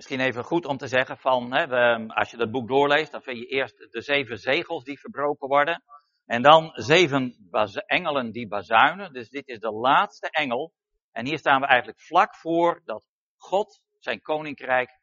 Misschien 0.00 0.20
even 0.20 0.44
goed 0.44 0.64
om 0.66 0.76
te 0.76 0.86
zeggen 0.86 1.18
van, 1.18 1.54
hè, 1.54 1.66
als 2.08 2.30
je 2.30 2.36
dat 2.36 2.50
boek 2.50 2.68
doorleest, 2.68 3.12
dan 3.12 3.22
vind 3.22 3.38
je 3.38 3.46
eerst 3.46 3.78
de 3.90 4.00
zeven 4.00 4.38
zegels 4.38 4.84
die 4.84 5.00
verbroken 5.00 5.48
worden. 5.48 5.82
En 6.26 6.42
dan 6.42 6.70
zeven 6.74 7.50
engelen 7.86 8.30
die 8.30 8.48
bazuinen. 8.48 9.12
Dus 9.12 9.28
dit 9.28 9.48
is 9.48 9.58
de 9.58 9.70
laatste 9.70 10.30
engel. 10.30 10.72
En 11.12 11.26
hier 11.26 11.38
staan 11.38 11.60
we 11.60 11.66
eigenlijk 11.66 12.00
vlak 12.00 12.36
voor 12.36 12.80
dat 12.84 13.06
God 13.36 13.80
zijn 13.98 14.20
koninkrijk 14.20 15.00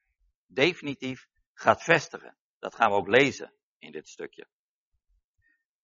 definitief 0.47 1.27
gaat 1.53 1.83
vestigen. 1.83 2.37
Dat 2.59 2.75
gaan 2.75 2.89
we 2.89 2.95
ook 2.95 3.07
lezen 3.07 3.53
in 3.79 3.91
dit 3.91 4.07
stukje. 4.07 4.47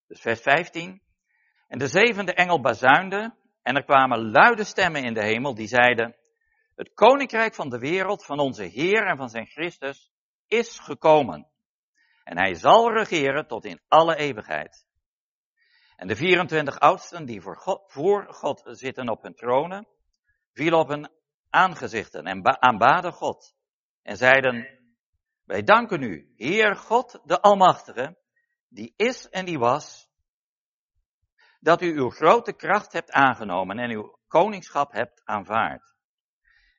Dus 0.08 0.22
vers 0.22 0.42
15. 0.42 1.02
En 1.68 1.78
de 1.78 1.88
zevende 1.88 2.34
engel 2.34 2.62
bazuinde 2.62 3.36
en 3.62 3.76
er 3.76 3.84
kwamen 3.84 4.32
luide 4.32 4.64
stemmen 4.64 5.04
in 5.04 5.14
de 5.14 5.24
hemel 5.24 5.56
die 5.56 5.68
zeiden, 5.68 6.16
het 6.76 6.94
koninkrijk 6.94 7.56
van 7.56 7.70
de 7.70 7.80
wereld 7.80 8.26
van 8.26 8.40
onze 8.40 8.64
Heer 8.64 9.08
en 9.08 9.18
van 9.18 9.30
zijn 9.30 9.48
Christus 9.48 10.12
is 10.48 10.80
gekomen. 10.80 11.48
En 12.24 12.38
hij 12.38 12.54
zal 12.54 12.92
regeren 12.92 13.48
tot 13.48 13.66
in 13.66 13.82
alle 13.88 14.16
eeuwigheid. 14.16 14.86
En 15.96 16.08
de 16.08 16.16
24 16.16 16.80
oudsten 16.80 17.26
die 17.26 17.42
voor 17.42 17.58
God, 17.58 17.92
voor 17.92 18.34
God 18.34 18.62
zitten 18.66 19.10
op 19.10 19.22
hun 19.22 19.36
tronen, 19.36 19.88
vielen 20.54 20.80
op 20.80 20.88
hun 20.88 21.10
aangezichten 21.50 22.26
en 22.26 22.62
aanbaden 22.62 23.14
God. 23.14 23.56
En 24.02 24.18
zeiden, 24.18 24.80
wij 25.44 25.64
danken 25.64 26.02
u, 26.02 26.34
Heer 26.36 26.76
God 26.76 27.22
de 27.24 27.42
Almachtige, 27.42 28.18
die 28.68 28.94
is 28.96 29.30
en 29.30 29.46
die 29.46 29.60
was, 29.60 30.12
dat 31.60 31.82
u 31.82 31.98
uw 31.98 32.10
grote 32.10 32.54
kracht 32.54 32.94
hebt 32.94 33.12
aangenomen 33.12 33.80
en 33.80 33.90
uw 33.90 34.20
koningschap 34.28 34.92
hebt 34.92 35.22
aanvaard. 35.24 35.93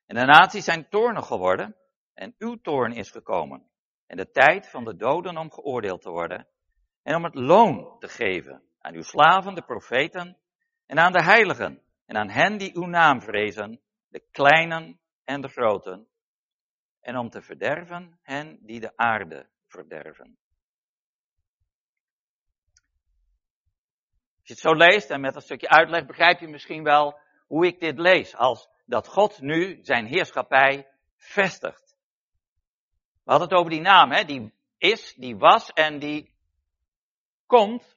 En 0.06 0.14
de 0.14 0.24
naties 0.24 0.64
zijn 0.64 0.88
toornig 0.88 1.26
geworden 1.26 1.76
en 2.14 2.34
uw 2.38 2.60
toorn 2.60 2.92
is 2.92 3.10
gekomen. 3.10 3.68
En 4.06 4.16
de 4.16 4.30
tijd 4.30 4.68
van 4.68 4.84
de 4.84 4.96
doden 4.96 5.36
om 5.36 5.52
geoordeeld 5.52 6.02
te 6.02 6.10
worden 6.10 6.48
en 7.02 7.14
om 7.14 7.24
het 7.24 7.34
loon 7.34 7.98
te 7.98 8.08
geven 8.08 8.62
aan 8.78 8.94
uw 8.94 9.02
slaven, 9.02 9.54
de 9.54 9.62
profeten 9.62 10.38
en 10.86 10.98
aan 10.98 11.12
de 11.12 11.22
heiligen 11.22 11.82
en 12.06 12.16
aan 12.16 12.28
hen 12.28 12.58
die 12.58 12.76
uw 12.76 12.86
naam 12.86 13.20
vrezen, 13.20 13.80
de 14.08 14.24
kleinen 14.30 15.00
en 15.24 15.40
de 15.40 15.48
groten, 15.48 16.08
en 17.00 17.16
om 17.16 17.30
te 17.30 17.42
verderven 17.42 18.18
hen 18.22 18.58
die 18.60 18.80
de 18.80 18.96
aarde 18.96 19.48
verderven. 19.66 20.38
Als 24.38 24.52
je 24.52 24.52
het 24.52 24.62
zo 24.62 24.74
leest 24.74 25.10
en 25.10 25.20
met 25.20 25.34
een 25.34 25.40
stukje 25.40 25.68
uitleg 25.68 26.06
begrijp 26.06 26.40
je 26.40 26.48
misschien 26.48 26.82
wel 26.82 27.18
hoe 27.46 27.66
ik 27.66 27.80
dit 27.80 27.98
lees. 27.98 28.36
Als 28.36 28.68
dat 28.84 29.08
God 29.08 29.40
nu 29.40 29.78
zijn 29.82 30.06
heerschappij 30.06 30.88
vestigt. 31.16 31.96
We 33.24 33.30
hadden 33.30 33.48
het 33.48 33.58
over 33.58 33.70
die 33.70 33.80
naam, 33.80 34.10
hè? 34.10 34.24
die 34.24 34.52
is, 34.78 35.14
die 35.14 35.36
was 35.36 35.72
en 35.72 35.98
die 35.98 36.34
komt. 37.46 37.96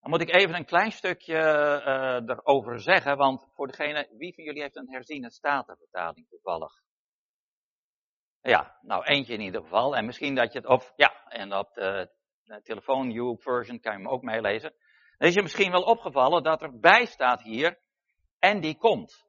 Dan 0.00 0.10
moet 0.10 0.20
ik 0.20 0.34
even 0.34 0.54
een 0.54 0.64
klein 0.64 0.92
stukje 0.92 1.34
uh, 1.34 2.36
erover 2.36 2.80
zeggen, 2.80 3.16
want 3.16 3.48
voor 3.54 3.66
degene, 3.66 4.08
wie 4.16 4.34
van 4.34 4.44
jullie 4.44 4.62
heeft 4.62 4.76
een 4.76 4.90
herziene 4.90 5.30
statenvertaling 5.30 6.28
toevallig? 6.28 6.72
Ja, 8.40 8.78
nou 8.82 9.04
eentje 9.04 9.32
in 9.32 9.40
ieder 9.40 9.62
geval. 9.62 9.96
En 9.96 10.04
misschien 10.04 10.34
dat 10.34 10.52
je 10.52 10.58
het 10.58 10.68
op, 10.68 10.92
ja, 10.96 11.24
en 11.28 11.54
op 11.54 11.74
de, 11.74 12.10
de 12.42 12.62
telefoon, 12.62 13.10
you 13.10 13.36
version, 13.40 13.80
kan 13.80 13.92
je 13.92 13.98
hem 13.98 14.08
ook 14.08 14.22
meelezen. 14.22 14.74
Dan 15.18 15.28
is 15.28 15.34
je 15.34 15.42
misschien 15.42 15.70
wel 15.70 15.82
opgevallen 15.82 16.42
dat 16.42 16.62
er 16.62 16.78
bij 16.78 17.06
staat 17.06 17.42
hier, 17.42 17.78
en 18.38 18.60
die 18.60 18.76
komt. 18.76 19.25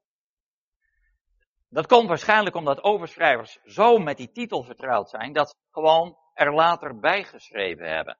Dat 1.69 1.87
komt 1.87 2.07
waarschijnlijk 2.07 2.55
omdat 2.55 2.83
overschrijvers 2.83 3.59
zo 3.63 3.97
met 3.97 4.17
die 4.17 4.31
titel 4.31 4.63
vertrouwd 4.63 5.09
zijn, 5.09 5.33
dat 5.33 5.49
ze 5.49 5.55
gewoon 5.71 6.17
er 6.33 6.53
later 6.53 6.99
bijgeschreven 6.99 7.89
hebben. 7.95 8.17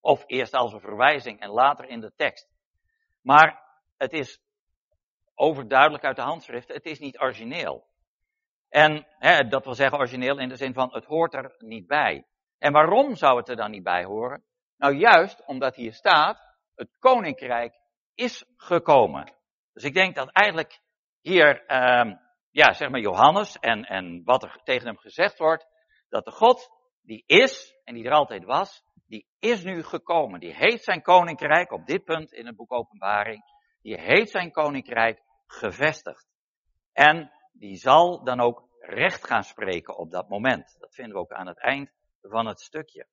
Of 0.00 0.24
eerst 0.26 0.54
als 0.54 0.72
een 0.72 0.80
verwijzing 0.80 1.40
en 1.40 1.50
later 1.50 1.88
in 1.88 2.00
de 2.00 2.12
tekst. 2.16 2.48
Maar 3.22 3.62
het 3.96 4.12
is 4.12 4.40
overduidelijk 5.34 6.04
uit 6.04 6.16
de 6.16 6.22
handschrift, 6.22 6.68
het 6.68 6.84
is 6.84 6.98
niet 6.98 7.20
origineel. 7.20 7.88
En 8.68 9.06
hè, 9.18 9.48
dat 9.48 9.64
wil 9.64 9.74
zeggen 9.74 9.98
origineel 9.98 10.38
in 10.38 10.48
de 10.48 10.56
zin 10.56 10.72
van 10.72 10.92
het 10.92 11.04
hoort 11.04 11.34
er 11.34 11.54
niet 11.58 11.86
bij. 11.86 12.26
En 12.58 12.72
waarom 12.72 13.16
zou 13.16 13.36
het 13.36 13.48
er 13.48 13.56
dan 13.56 13.70
niet 13.70 13.82
bij 13.82 14.04
horen? 14.04 14.44
Nou 14.76 14.94
juist 14.94 15.44
omdat 15.46 15.76
hier 15.76 15.92
staat, 15.92 16.56
het 16.74 16.96
koninkrijk 16.98 17.80
is 18.14 18.44
gekomen. 18.56 19.32
Dus 19.72 19.84
ik 19.84 19.94
denk 19.94 20.14
dat 20.14 20.30
eigenlijk 20.30 20.80
hier, 21.20 21.64
uh, 21.70 22.16
ja, 22.50 22.72
zeg 22.72 22.90
maar 22.90 23.00
Johannes 23.00 23.58
en, 23.58 23.84
en 23.84 24.22
wat 24.24 24.42
er 24.42 24.60
tegen 24.64 24.86
hem 24.86 24.98
gezegd 24.98 25.38
wordt, 25.38 25.66
dat 26.08 26.24
de 26.24 26.30
God 26.30 26.70
die 27.02 27.22
is 27.26 27.76
en 27.84 27.94
die 27.94 28.04
er 28.04 28.12
altijd 28.12 28.44
was, 28.44 28.82
die 29.06 29.26
is 29.38 29.64
nu 29.64 29.82
gekomen. 29.82 30.40
Die 30.40 30.54
heeft 30.54 30.84
zijn 30.84 31.02
koninkrijk, 31.02 31.72
op 31.72 31.86
dit 31.86 32.04
punt 32.04 32.32
in 32.32 32.46
het 32.46 32.56
boek 32.56 32.72
Openbaring, 32.72 33.42
die 33.82 34.00
heeft 34.00 34.30
zijn 34.30 34.50
koninkrijk 34.50 35.22
gevestigd. 35.46 36.26
En 36.92 37.32
die 37.52 37.76
zal 37.76 38.24
dan 38.24 38.40
ook 38.40 38.68
recht 38.80 39.26
gaan 39.26 39.42
spreken 39.42 39.96
op 39.96 40.10
dat 40.10 40.28
moment. 40.28 40.76
Dat 40.78 40.94
vinden 40.94 41.14
we 41.14 41.20
ook 41.20 41.32
aan 41.32 41.46
het 41.46 41.58
eind 41.58 41.92
van 42.22 42.46
het 42.46 42.60
stukje. 42.60 43.06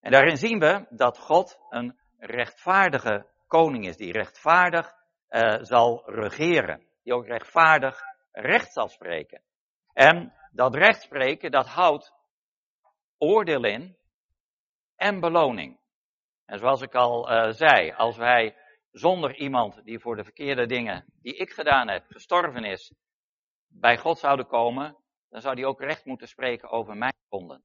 En 0.00 0.10
daarin 0.10 0.36
zien 0.36 0.58
we 0.58 0.86
dat 0.90 1.18
God 1.18 1.58
een 1.68 1.98
rechtvaardige 2.18 3.26
koning 3.46 3.86
is, 3.86 3.96
die 3.96 4.12
rechtvaardig 4.12 4.92
uh, 5.30 5.56
zal 5.60 6.10
regeren, 6.10 6.86
die 7.04 7.14
ook 7.14 7.26
rechtvaardig 7.26 8.02
recht 8.32 8.72
zal 8.72 8.88
spreken. 8.88 9.42
En 9.92 10.34
dat 10.52 10.74
recht 10.74 11.02
spreken, 11.02 11.50
dat 11.50 11.66
houdt 11.66 12.12
oordeel 13.18 13.64
in 13.64 13.96
en 14.96 15.20
beloning. 15.20 15.80
En 16.44 16.58
zoals 16.58 16.80
ik 16.80 16.94
al 16.94 17.30
uh, 17.30 17.50
zei, 17.50 17.92
als 17.92 18.16
wij 18.16 18.56
zonder 18.90 19.34
iemand 19.34 19.84
die 19.84 19.98
voor 19.98 20.16
de 20.16 20.24
verkeerde 20.24 20.66
dingen 20.66 21.04
die 21.22 21.36
ik 21.36 21.50
gedaan 21.50 21.88
heb 21.88 22.04
gestorven 22.06 22.64
is, 22.64 22.94
bij 23.68 23.98
God 23.98 24.18
zouden 24.18 24.46
komen, 24.46 24.96
dan 25.28 25.40
zou 25.40 25.54
die 25.54 25.66
ook 25.66 25.80
recht 25.80 26.04
moeten 26.04 26.28
spreken 26.28 26.70
over 26.70 26.96
mijn 26.96 27.14
zonden. 27.28 27.64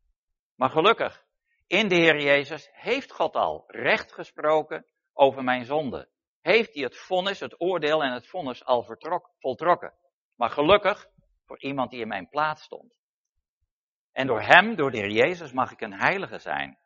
Maar 0.56 0.70
gelukkig 0.70 1.26
in 1.68 1.88
de 1.88 1.96
Heer 1.96 2.22
Jezus 2.22 2.70
heeft 2.72 3.12
God 3.12 3.36
al 3.36 3.64
recht 3.68 4.14
gesproken 4.14 4.86
over 5.14 5.44
mijn 5.44 5.66
zonde. 5.66 6.10
Heeft 6.50 6.74
hij 6.74 6.84
het 6.84 6.98
vonnis, 6.98 7.40
het 7.40 7.62
oordeel 7.62 8.04
en 8.04 8.14
het 8.14 8.28
vonnis 8.28 8.66
al 8.66 8.84
voltrokken. 9.40 9.94
Maar 10.36 10.50
gelukkig 10.50 11.08
voor 11.46 11.60
iemand 11.60 11.92
die 11.92 12.02
in 12.02 12.08
mijn 12.08 12.30
plaats 12.30 12.64
stond. 12.64 12.94
En 14.12 14.28
door 14.28 14.42
hem, 14.42 14.76
door 14.76 14.92
de 14.92 14.98
Heer 14.98 15.12
Jezus, 15.12 15.52
mag 15.52 15.72
ik 15.72 15.82
een 15.82 16.00
heilige 16.00 16.38
zijn. 16.38 16.78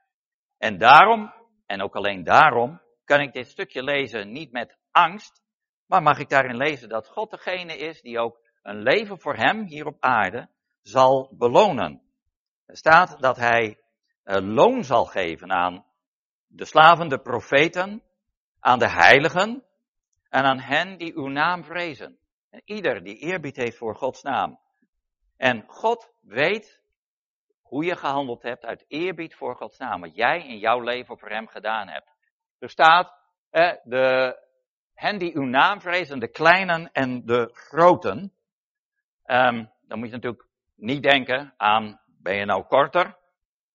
En 0.58 0.78
daarom, 0.78 1.34
en 1.66 1.82
ook 1.82 1.96
alleen 1.96 2.24
daarom, 2.24 2.82
kan 3.04 3.20
ik 3.20 3.34
dit 3.34 3.48
stukje 3.48 3.84
lezen 3.84 4.32
niet 4.32 4.52
met 4.52 4.78
angst, 4.92 5.42
maar 5.86 6.02
mag 6.02 6.20
ik 6.20 6.30
daarin 6.30 6.58
lezen 6.58 6.90
dat 6.90 7.08
God 7.08 7.32
degene 7.32 7.78
is 7.78 8.02
die 8.02 8.20
ook 8.20 8.40
een 8.62 8.82
leven 8.82 9.20
voor 9.20 9.36
hem 9.36 9.66
hier 9.66 9.86
op 9.86 9.98
aarde 10.00 10.50
zal 10.82 11.36
belonen. 11.38 12.02
Er 12.66 12.78
staat 12.78 13.20
dat 13.20 13.38
hij 13.38 13.80
uh, 14.24 14.38
loon 14.42 14.84
zal 14.84 15.06
geven 15.06 15.52
aan 15.52 15.86
de 16.48 16.66
slaven, 16.66 17.10
de 17.10 17.20
profeten, 17.20 18.04
aan 18.64 18.80
de 18.80 18.90
heiligen 18.90 19.64
en 20.30 20.44
aan 20.44 20.60
hen 20.60 20.98
die 20.98 21.16
uw 21.16 21.28
naam 21.28 21.64
vrezen. 21.64 22.18
En 22.50 22.62
ieder 22.66 23.04
die 23.04 23.18
eerbied 23.18 23.56
heeft 23.56 23.78
voor 23.78 23.96
Gods 23.96 24.22
naam. 24.22 24.60
En 25.38 25.64
God 25.68 26.14
weet 26.22 26.82
hoe 27.62 27.86
je 27.86 27.96
gehandeld 27.96 28.42
hebt 28.42 28.66
uit 28.66 28.86
eerbied 28.88 29.36
voor 29.36 29.56
Gods 29.56 29.78
naam. 29.78 30.02
Wat 30.02 30.16
jij 30.16 30.48
in 30.48 30.58
jouw 30.58 30.80
leven 30.80 31.18
voor 31.18 31.30
hem 31.30 31.48
gedaan 31.48 31.88
hebt. 31.88 32.10
Er 32.60 32.70
staat, 32.70 33.14
eh, 33.50 33.74
de, 33.84 34.38
hen 34.94 35.18
die 35.18 35.36
uw 35.36 35.46
naam 35.46 35.82
vrezen, 35.82 36.20
de 36.20 36.32
kleinen 36.32 36.92
en 36.92 37.26
de 37.26 37.50
groten. 37.54 38.34
Um, 39.26 39.72
dan 39.82 40.00
moet 40.00 40.08
je 40.08 40.14
natuurlijk 40.14 40.48
niet 40.76 41.04
denken 41.04 41.54
aan, 41.58 42.02
ben 42.06 42.36
je 42.36 42.46
nou 42.46 42.64
korter? 42.64 43.18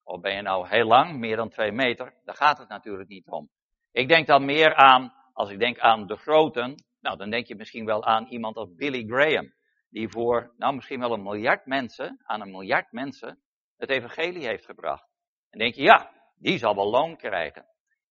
Of 0.03 0.20
ben 0.20 0.34
je 0.34 0.43
nou 0.43 0.68
heel 0.68 0.86
lang, 0.86 1.18
meer 1.18 1.36
dan 1.36 1.49
twee 1.49 1.72
meter? 1.72 2.14
Daar 2.24 2.34
gaat 2.34 2.59
het 2.59 2.68
natuurlijk 2.68 3.09
niet 3.09 3.28
om. 3.28 3.51
Ik 3.99 4.09
denk 4.09 4.26
dan 4.26 4.44
meer 4.44 4.74
aan, 4.74 5.14
als 5.32 5.51
ik 5.51 5.59
denk 5.59 5.78
aan 5.78 6.07
de 6.07 6.16
groten, 6.16 6.84
nou 7.01 7.16
dan 7.16 7.30
denk 7.30 7.46
je 7.46 7.55
misschien 7.55 7.84
wel 7.84 8.05
aan 8.05 8.26
iemand 8.26 8.57
als 8.57 8.74
Billy 8.74 9.05
Graham. 9.07 9.55
Die 9.90 10.09
voor, 10.09 10.55
nou 10.57 10.74
misschien 10.74 11.01
wel 11.01 11.12
een 11.12 11.22
miljard 11.22 11.66
mensen, 11.66 12.20
aan 12.24 12.40
een 12.40 12.51
miljard 12.51 12.92
mensen, 12.92 13.40
het 13.76 13.90
evangelie 13.90 14.46
heeft 14.46 14.64
gebracht. 14.64 15.09
En 15.51 15.59
denk 15.59 15.74
je, 15.74 15.82
ja, 15.82 16.11
die 16.36 16.59
zal 16.59 16.74
wel 16.74 16.90
loon 16.90 17.16
krijgen. 17.16 17.66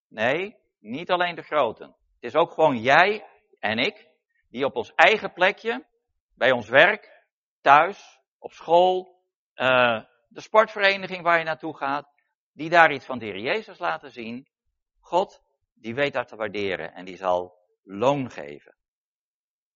Nee, 0.07 0.55
niet 0.79 1.11
alleen 1.11 1.35
de 1.35 1.41
groten. 1.41 1.87
Het 1.87 2.23
is 2.23 2.35
ook 2.35 2.51
gewoon 2.51 2.77
jij 2.77 3.25
en 3.59 3.77
ik, 3.77 4.07
die 4.49 4.65
op 4.65 4.75
ons 4.75 4.93
eigen 4.95 5.33
plekje, 5.33 5.85
bij 6.35 6.51
ons 6.51 6.69
werk, 6.69 7.25
thuis, 7.61 8.19
op 8.39 8.51
school, 8.51 9.23
uh, 9.55 10.03
de 10.27 10.41
sportvereniging 10.41 11.21
waar 11.23 11.37
je 11.37 11.45
naartoe 11.45 11.77
gaat, 11.77 12.09
die 12.53 12.69
daar 12.69 12.91
iets 12.91 13.05
van 13.05 13.19
de 13.19 13.25
Heer 13.25 13.39
Jezus 13.39 13.79
laten 13.79 14.11
zien. 14.11 14.47
God, 14.99 15.45
die 15.79 15.95
weet 15.95 16.13
dat 16.13 16.27
te 16.27 16.35
waarderen 16.35 16.93
en 16.93 17.05
die 17.05 17.17
zal 17.17 17.57
loon 17.83 18.29
geven. 18.31 18.75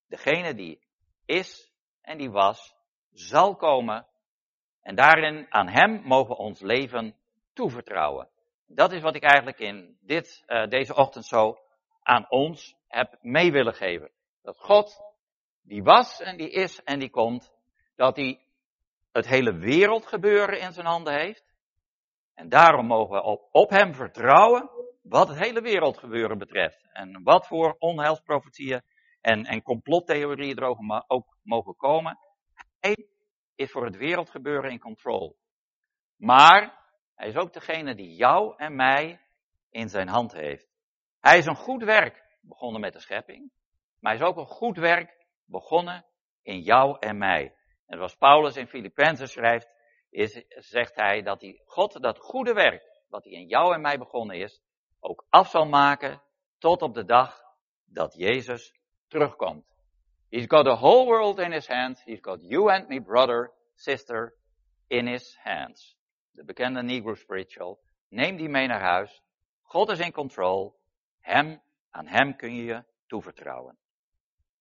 Degene 0.08 0.54
die 0.54 0.88
is 1.26 1.72
en 2.02 2.18
die 2.18 2.32
was, 2.32 2.76
zal 3.12 3.56
komen 3.56 4.08
en 4.82 4.96
daarin 4.96 5.46
aan 5.50 5.68
Hem 5.68 6.02
mogen 6.04 6.36
we 6.36 6.42
ons 6.42 6.60
leven 6.60 7.16
toevertrouwen. 7.54 8.30
Dat 8.68 8.92
is 8.92 9.02
wat 9.02 9.16
ik 9.16 9.24
eigenlijk 9.24 9.60
in 9.60 9.98
dit, 10.02 10.44
uh, 10.48 10.68
deze 10.68 10.96
ochtend 10.96 11.26
zo 11.26 11.58
aan 12.02 12.26
ons 12.30 12.76
heb 12.88 13.18
mee 13.22 13.52
willen 13.52 13.74
geven. 13.74 14.12
Dat 14.42 14.58
God, 14.58 15.02
die 15.62 15.84
was 15.84 16.22
en 16.22 16.38
die 16.38 16.50
is 16.50 16.84
en 16.84 17.00
die 17.00 17.10
komt, 17.10 17.54
dat 17.96 18.16
hij 18.16 18.46
het 19.12 19.28
hele 19.28 19.54
wereldgebeuren 19.54 20.60
in 20.60 20.72
zijn 20.72 20.86
handen 20.86 21.14
heeft. 21.14 21.54
En 22.34 22.50
daarom 22.50 22.86
mogen 22.86 23.16
we 23.16 23.24
op, 23.24 23.48
op 23.52 23.70
hem 23.70 23.94
vertrouwen 23.94 24.70
wat 25.02 25.28
het 25.28 25.38
hele 25.38 25.62
wereldgebeuren 25.62 26.38
betreft. 26.38 26.88
En 26.92 27.24
wat 27.24 27.48
voor 27.48 27.76
onheilsprofetieën 27.80 28.82
en, 29.22 29.46
en 29.46 29.62
complottheorieën 29.62 30.58
er 30.58 30.64
ook, 30.64 31.04
ook 31.08 31.38
mogen 31.44 31.76
komen. 31.76 32.18
Hij 32.80 33.08
is 33.56 33.72
voor 33.72 33.86
het 33.86 33.98
wereldgebeuren 33.98 34.72
in 34.72 34.80
controle. 34.80 35.36
Maar 36.18 36.80
hij 37.16 37.28
is 37.28 37.36
ook 37.36 37.54
degene 37.54 37.96
die 37.96 38.16
jou 38.16 38.54
en 38.58 38.76
mij 38.76 39.22
in 39.70 39.90
zijn 39.90 40.08
hand 40.08 40.32
heeft. 40.32 40.70
Hij 41.20 41.38
is 41.38 41.46
een 41.46 41.56
goed 41.56 41.84
werk 41.84 42.24
begonnen 42.42 42.82
met 42.82 42.94
de 42.94 43.00
schepping. 43.00 43.52
Maar 44.00 44.12
hij 44.12 44.22
is 44.22 44.28
ook 44.28 44.38
een 44.38 44.56
goed 44.56 44.78
werk 44.78 45.26
begonnen 45.46 46.06
in 46.42 46.60
jou 46.60 46.98
en 47.00 47.18
mij. 47.18 47.56
En 47.86 47.98
zoals 47.98 48.16
Paulus 48.16 48.56
in 48.56 48.68
Filippenzen 48.68 49.28
schrijft, 49.28 49.70
is, 50.10 50.46
zegt 50.48 50.96
hij 50.96 51.22
dat 51.22 51.42
hij 51.42 51.62
God 51.66 52.02
dat 52.02 52.20
goede 52.20 52.54
werk, 52.54 53.04
wat 53.08 53.24
hij 53.24 53.34
in 53.34 53.48
jou 53.48 53.74
en 53.74 53.82
mij 53.82 53.98
begonnen 53.98 54.36
is, 54.36 54.62
ook 55.02 55.26
af 55.30 55.50
zal 55.50 55.66
maken 55.66 56.22
tot 56.58 56.82
op 56.82 56.94
de 56.94 57.06
dag 57.06 57.42
dat 57.86 58.14
Jezus 58.14 58.74
terugkomt. 59.08 59.66
He's 60.30 60.46
got 60.48 60.66
the 60.66 60.76
whole 60.76 61.06
world 61.06 61.40
in 61.40 61.52
his 61.52 61.68
hands. 61.68 62.04
He's 62.04 62.22
got 62.22 62.42
you 62.42 62.72
and 62.72 62.88
me, 62.88 63.02
brother, 63.02 63.52
sister, 63.76 64.34
in 64.88 65.08
his 65.08 65.38
hands. 65.44 65.98
De 66.32 66.44
bekende 66.44 66.84
Negro 66.84 67.16
spiritual. 67.16 67.80
Neem 68.10 68.38
die 68.38 68.50
mee 68.50 68.68
naar 68.68 68.82
huis. 68.82 69.22
God 69.62 69.90
is 69.90 70.00
in 70.00 70.12
control. 70.12 70.80
Hem, 71.20 71.62
aan 71.90 72.08
hem 72.08 72.36
kun 72.36 72.56
je 72.56 72.64
je 72.64 72.84
toevertrouwen. 73.08 73.78